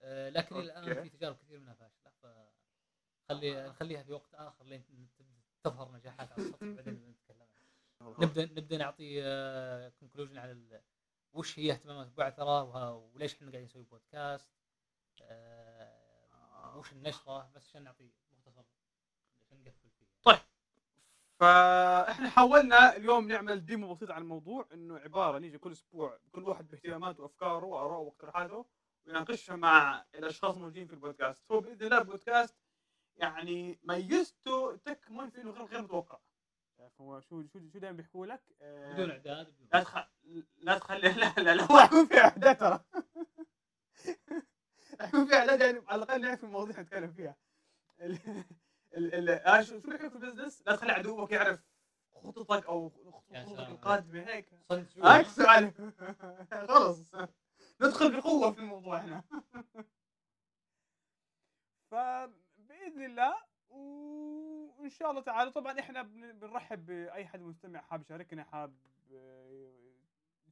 آه، 0.00 0.28
لكن 0.28 0.56
الآن 0.56 0.88
أوكي. 0.88 1.02
في 1.02 1.08
تجارب 1.16 1.36
كثير 1.36 1.60
منها 1.60 1.74
فاشلة 1.74 2.10
فخلي 3.28 3.66
نخليها 3.68 4.02
في 4.02 4.12
وقت 4.12 4.34
آخر 4.34 4.64
لين 4.64 5.08
تظهر 5.64 5.92
نجاحات 5.92 6.32
على 6.32 6.42
السطح 6.42 6.64
بعدين 6.66 6.94
نتكلم. 7.10 7.46
نبدأ 8.22 8.44
نبدأ 8.44 8.76
نعطي 8.78 9.20
conclusion 10.00 10.38
على 10.38 10.52
ال- 10.52 10.82
وش 11.32 11.58
هي 11.58 11.72
اهتمامات 11.72 12.06
بعثره 12.12 12.62
وه- 12.62 12.94
وليش 12.94 13.34
إحنا 13.34 13.50
قاعدين 13.50 13.64
نسوي 13.66 13.82
بودكاست 13.84 14.50
آه، 15.22 16.76
وش 16.78 16.92
النشرة 16.92 17.50
بس 17.54 17.66
عشان 17.68 17.82
نعطي 17.84 18.10
مختصر 18.46 18.64
عشان 19.46 19.64
نقفل 19.64 19.90
فيه 19.90 20.06
فاحنا 21.40 22.28
حاولنا 22.28 22.96
اليوم 22.96 23.28
نعمل 23.28 23.64
demo 23.66 23.94
بسيط 23.94 24.10
عن 24.10 24.22
الموضوع 24.22 24.68
إنه 24.72 24.98
عبارة 24.98 25.38
نيجي 25.38 25.58
كل 25.58 25.72
أسبوع 25.72 26.18
كل 26.32 26.42
واحد 26.42 26.68
باهتماماته 26.68 27.22
وأفكاره 27.22 27.64
وآراءه 27.64 27.98
واقتراحاته 27.98 28.64
ونناقشها 29.06 29.56
مع 29.56 30.04
الأشخاص 30.14 30.54
الموجودين 30.54 30.86
في 30.86 30.92
البودكاست. 30.92 31.52
هو 31.52 31.60
بإذن 31.60 31.82
الله 31.82 31.98
البودكاست 31.98 32.56
يعني 33.16 33.78
ميزته 33.84 34.76
تكمن 34.76 35.30
في 35.30 35.40
إنه 35.42 35.50
غير 35.50 35.64
غير 35.64 35.82
متوقع. 35.82 36.18
هو 37.00 37.20
شو 37.20 37.42
شو 37.42 37.58
شو 37.72 37.78
دائما 37.78 37.96
بيحكوا 37.96 38.26
لك؟ 38.26 38.42
آه، 38.62 38.92
بدون 38.92 39.10
إعداد 39.10 39.54
لا 39.72 39.82
تخ... 39.82 39.96
لا 40.56 40.78
تخلي 40.78 41.08
لا 41.12 41.34
لا 41.38 41.54
لا 41.54 41.62
هو 41.72 41.80
حيكون 41.80 42.06
في 42.08 42.18
إعداد 42.18 42.56
ترى. 42.56 42.84
حيكون 45.00 45.26
في 45.26 45.34
إعداد 45.34 45.60
يعني 45.60 45.82
على 45.88 46.02
الأقل 46.02 46.20
نعرف 46.20 46.44
المواضيع 46.44 46.80
نتكلم 46.80 47.12
فيها. 47.12 47.36
ال... 48.96 49.14
ال... 49.14 49.14
ال... 49.14 49.28
آه 49.28 49.62
شو 49.62 49.80
في 49.80 49.88
البزنس؟ 49.88 50.62
لا 50.66 50.76
تخلي 50.76 50.92
عدوك 50.92 51.32
يعرف 51.32 51.60
خططك 52.14 52.66
أو 52.66 52.88
خططك. 52.90 53.58
القادمة 53.58 54.22
هيك. 54.28 54.48
عكس 55.02 55.40
على 55.40 55.72
خلص. 56.68 57.12
ندخل 57.80 58.16
بقوة 58.16 58.52
في 58.52 58.58
الموضوع 58.58 58.96
هنا. 58.98 59.24
فبإذن 61.90 63.04
الله 63.04 63.34
وإن 63.68 64.90
شاء 64.90 65.10
الله 65.10 65.22
تعالى 65.22 65.50
طبعا 65.50 65.80
إحنا 65.80 66.02
بن- 66.02 66.32
بنرحب 66.38 66.86
بأي 66.86 67.26
حد 67.26 67.40
مستمع 67.40 67.80
حاب 67.80 68.00
يشاركنا 68.00 68.44
حاب 68.44 68.76
آه، 69.12 69.74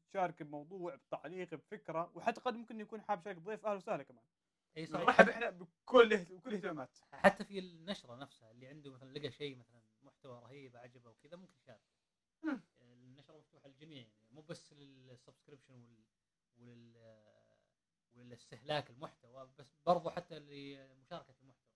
يشارك 0.09 0.43
بموضوع 0.43 0.95
بتعليق 0.95 1.55
بفكرة 1.55 2.11
وحتى 2.15 2.41
قد 2.41 2.55
ممكن 2.57 2.81
يكون 2.81 3.01
حاب 3.03 3.21
يشارك 3.21 3.39
ضيف 3.39 3.67
أهلا 3.67 3.77
وسهلا 3.77 4.03
كمان. 4.03 4.25
اي 4.77 4.87
صحيح. 4.87 5.05
نرحب 5.07 5.29
إحنا 5.29 5.51
بكل 5.51 6.17
بكل 6.17 6.51
الاهتمامات 6.51 6.99
حتى 7.13 7.45
في 7.45 7.59
النشرة 7.59 8.15
نفسها 8.15 8.51
اللي 8.51 8.67
عنده 8.67 8.91
مثلا 8.91 9.19
لقى 9.19 9.31
شيء 9.31 9.57
مثلا 9.57 9.83
محتوى 10.03 10.41
رهيب 10.41 10.77
عجبه 10.77 11.11
وكذا 11.11 11.37
ممكن 11.37 11.55
يشارك. 11.59 11.81
النشرة 12.81 13.39
مفتوحة 13.39 13.69
للجميع 13.69 13.99
يعني 13.99 14.31
مو 14.33 14.43
بس 14.43 14.73
للسبسكريبشن 14.73 15.73
وال 15.73 16.05
ولل 16.57 17.19
وللاستهلاك 18.15 18.91
المحتوى 18.91 19.51
بس 19.59 19.79
برضو 19.87 20.11
حتى 20.11 20.39
لمشاركة 20.39 21.35
المحتوى. 21.43 21.75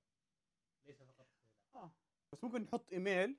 ليس 0.87 1.03
فقط 1.03 1.27
استهلاك. 1.67 1.91
بس 2.33 2.45
ممكن 2.45 2.63
نحط 2.63 2.93
إيميل 2.93 3.37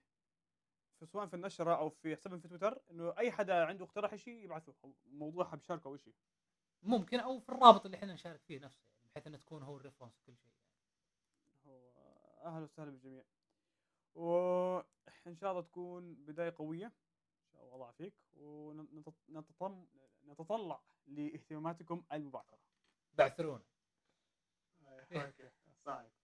في 1.00 1.06
سواء 1.06 1.28
في 1.28 1.34
النشرة 1.34 1.76
أو 1.76 1.90
في 1.90 2.16
حسابنا 2.16 2.40
في 2.40 2.48
تويتر 2.48 2.82
إنه 2.92 3.18
أي 3.18 3.32
حدا 3.32 3.66
عنده 3.66 3.86
اقتراح 3.86 4.16
شيء 4.16 4.44
يبعثه 4.44 4.74
موضوع 5.06 5.46
حاب 5.46 5.60
يشاركه 5.62 5.88
أو 5.88 5.98
شيء 5.98 6.16
ممكن 6.82 7.20
أو 7.20 7.40
في 7.40 7.50
الرابط 7.50 7.86
اللي 7.86 7.98
إحنا 7.98 8.14
نشارك 8.14 8.42
فيه 8.42 8.60
نفسه. 8.60 8.84
يعني 8.90 8.99
بحيث 9.20 9.28
إنه 9.28 9.38
تكون 9.38 9.64
هو 9.64 9.78
الريفرنس 9.78 10.22
كل 10.26 10.38
شيء 10.38 10.52
هو 11.66 11.90
أهلا 12.46 12.64
وسهلا 12.64 12.92
بالجميع. 12.92 13.24
وان 14.16 15.36
شاء 15.36 15.52
الله 15.52 15.62
تكون 15.62 16.16
بداية 16.16 16.54
قوية. 16.58 16.86
إن 16.86 17.52
شاء 17.54 17.64
الله 17.64 17.76
الله 17.76 17.86
يعافيك 17.86 18.14
ونتطلع 18.34 19.84
نتطلع 20.26 20.82
لاهتماماتكم 21.08 22.04
المبعثره 22.14 22.60
بعثرونا 23.14 23.64
أوكي. 24.82 25.50